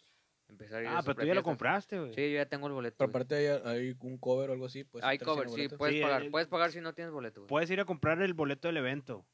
[0.47, 2.13] empezar a ir a Ah, pero tú ya lo compraste, güey.
[2.13, 2.95] Sí, yo ya tengo el boleto.
[2.99, 4.85] Pero aparte hay, hay un cover o algo así.
[4.85, 6.21] puedes Hay cover, sí, puedes Sí, pagar.
[6.23, 7.49] el- Puedes pagar si no tienes boleto, güey.
[7.49, 9.25] Puedes ir a comprar el boleto del evento.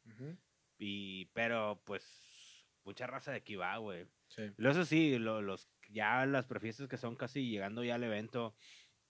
[0.79, 4.07] Y, pero, pues, mucha raza de aquí va, güey.
[4.25, 4.51] Sí.
[4.57, 8.55] Luego, eso sí, lo- los, ya las prefiestas que son casi llegando ya al evento,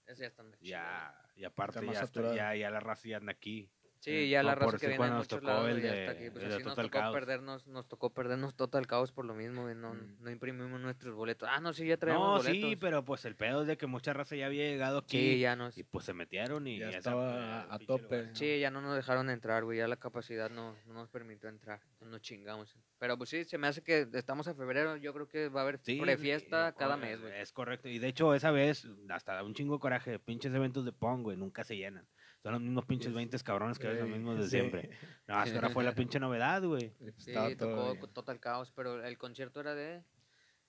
[0.06, 3.72] ya están de ya, y aparte ya, está- ya, ya la raza ya anda aquí.
[4.04, 6.30] Sí, ya la raza que viene de muchos lados el güey, ya de- está aquí.
[6.30, 7.14] Pues de así nos tocó Caos.
[7.14, 10.18] perdernos, nos tocó perdernos Total Caos por lo mismo, no, Mm.
[10.20, 11.48] no imprimimos nuestros boletos.
[11.50, 12.70] Ah, no, sí, ya traemos No, boletos.
[12.70, 15.18] sí, pero pues el pedo es de que mucha raza ya había llegado aquí.
[15.18, 18.18] Sí, ya nos, Y pues se metieron y Ya estaba a tope.
[18.24, 18.36] lugar.
[18.36, 21.80] sí, ya no nos dejaron entrar, güey, ya la capacidad no, no nos permitió entrar,
[22.02, 22.76] nos chingamos.
[23.00, 25.64] Pero pues sí, se me hace que estamos a febrero, yo creo que va a
[25.64, 27.34] haber Sí, prefiesta y- cada o- mes, güey.
[27.40, 27.88] Es correcto.
[27.88, 30.20] Y de hecho, esa vez, hasta da un chingo de coraje.
[30.20, 32.06] Pinches eventos de Pong, güey, nunca se llenan.
[32.44, 33.16] Son los mismos pinches Sí.
[33.16, 34.50] 20 cabrones que ves los mismos de sí.
[34.50, 34.90] siempre.
[35.28, 36.94] No, hasta ahora fue la pinche novedad, güey.
[37.18, 37.96] Sí, tocó.
[38.10, 40.04] Total Caos, pero el concierto era de...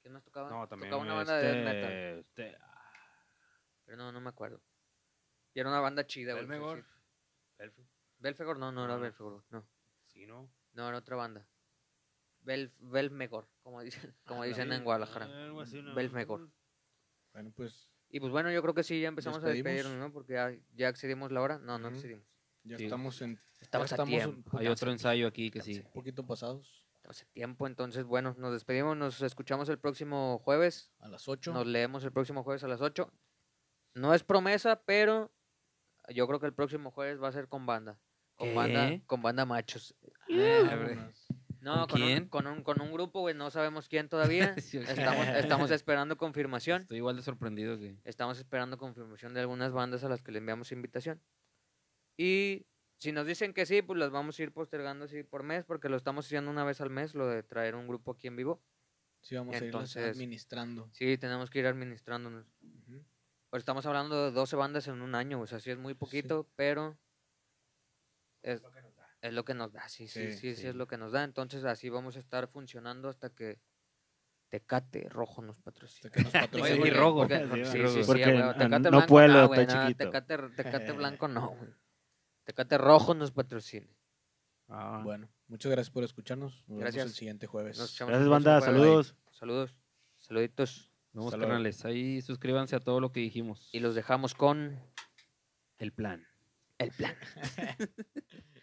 [0.01, 0.49] ¿Quién más tocaba?
[0.51, 0.91] No, también.
[0.91, 1.93] Tocaba una banda de death metal.
[1.93, 2.19] este,
[2.51, 2.59] este,
[3.87, 4.61] Pero no, no me acuerdo.
[5.53, 6.47] Y era una banda chida, güey.
[6.47, 6.85] pues, Belmegor.
[6.85, 6.85] sí.
[7.59, 9.01] Belf- Belfegor, no, no era No.
[9.01, 9.67] Belfegor, no.
[10.07, 10.49] Sí, ¿no?
[10.75, 11.47] No, era otra banda.
[12.41, 14.85] Bel, Belmegor, como dicen, como Ah, dicen en.
[14.85, 15.27] Guadalajara.
[15.27, 15.95] Ah, algo así, ¿no?
[15.95, 16.51] Belmegor.
[17.33, 20.13] Bueno, pues Y pues bueno, yo creo que sí, ya empezamos a despedirnos, ¿no?
[20.13, 21.59] Porque ya, ya excedimos la hora.
[21.59, 21.97] No, no Ujú.
[21.97, 22.25] excedimos.
[22.63, 22.85] ya Sí.
[22.85, 23.41] estamos en.
[23.61, 24.57] Estamos ya a estamos tiempo.
[24.57, 25.83] Hay otro ensayo aquí que sí.
[25.85, 26.85] un poquito pasados.
[26.95, 30.93] Estamos a tiempo, entonces bueno, nos despedimos, nos escuchamos el próximo jueves.
[31.01, 31.53] A las 8.
[31.53, 33.13] Nos leemos el próximo jueves a las 8.
[33.95, 35.33] No es promesa, pero
[36.09, 37.99] yo creo que el próximo jueves va a ser con banda.
[38.37, 39.97] Con banda, con banda machos.
[40.31, 40.99] Ah, hombre.
[41.65, 44.55] No, ¿Con con, un- con, un, con un grupo, güey, no sabemos quién todavía.
[45.17, 46.83] Estamos, estamos esperando confirmación.
[46.83, 47.97] Estoy igual de sorprendido que.
[48.05, 51.23] Estamos esperando confirmación de algunas bandas a las que le enviamos invitación.
[52.19, 52.67] Y
[52.99, 55.89] si nos dicen que sí, pues las vamos a ir postergando así por mes, porque
[55.89, 58.63] lo estamos haciendo una vez al mes, lo de traer un grupo aquí en vivo.
[59.23, 60.91] Sí, vamos a Entonces- administrando.
[60.93, 62.47] Sí, tenemos que ir administrándonos.
[63.51, 66.47] Pero estamos hablando de 12 bandas en un año, o sea, sí es muy poquito,
[66.57, 66.99] pero
[68.43, 68.61] es,
[69.29, 70.67] es lo que nos da, sí, sí, sí, Sí, sí, sí.
[70.69, 71.25] es lo que nos da.
[71.25, 73.61] Entonces así vamos a estar funcionando hasta que
[74.51, 76.11] Tecate Rojo nos patrocine.
[76.53, 77.17] Oye, porque- rojo.
[77.21, 77.95] porque- Sí, sí, rojo.
[77.95, 80.05] sí, sí, Porque Tecate no blanco puede, no, está güey, no, chiquito.
[80.05, 81.71] Tecate, Tecate blanco no, güey.
[82.45, 83.89] Tecate Rojo nos patrocine.
[84.69, 86.63] Ah, Bueno, muchas gracias por escucharnos.
[86.69, 86.97] Nos Gracias.
[87.05, 87.79] vemos el siguiente jueves.
[87.79, 88.61] Gracias, banda.
[88.61, 89.17] Saludos.
[89.31, 89.75] Saludos.
[90.19, 90.91] Saluditos.
[91.13, 91.31] Luego.
[91.31, 91.85] carnales.
[91.85, 93.69] Ahí suscríbanse a todo lo que dijimos.
[93.73, 94.79] Y los dejamos con
[95.79, 96.27] el plan.
[96.79, 97.15] el plan.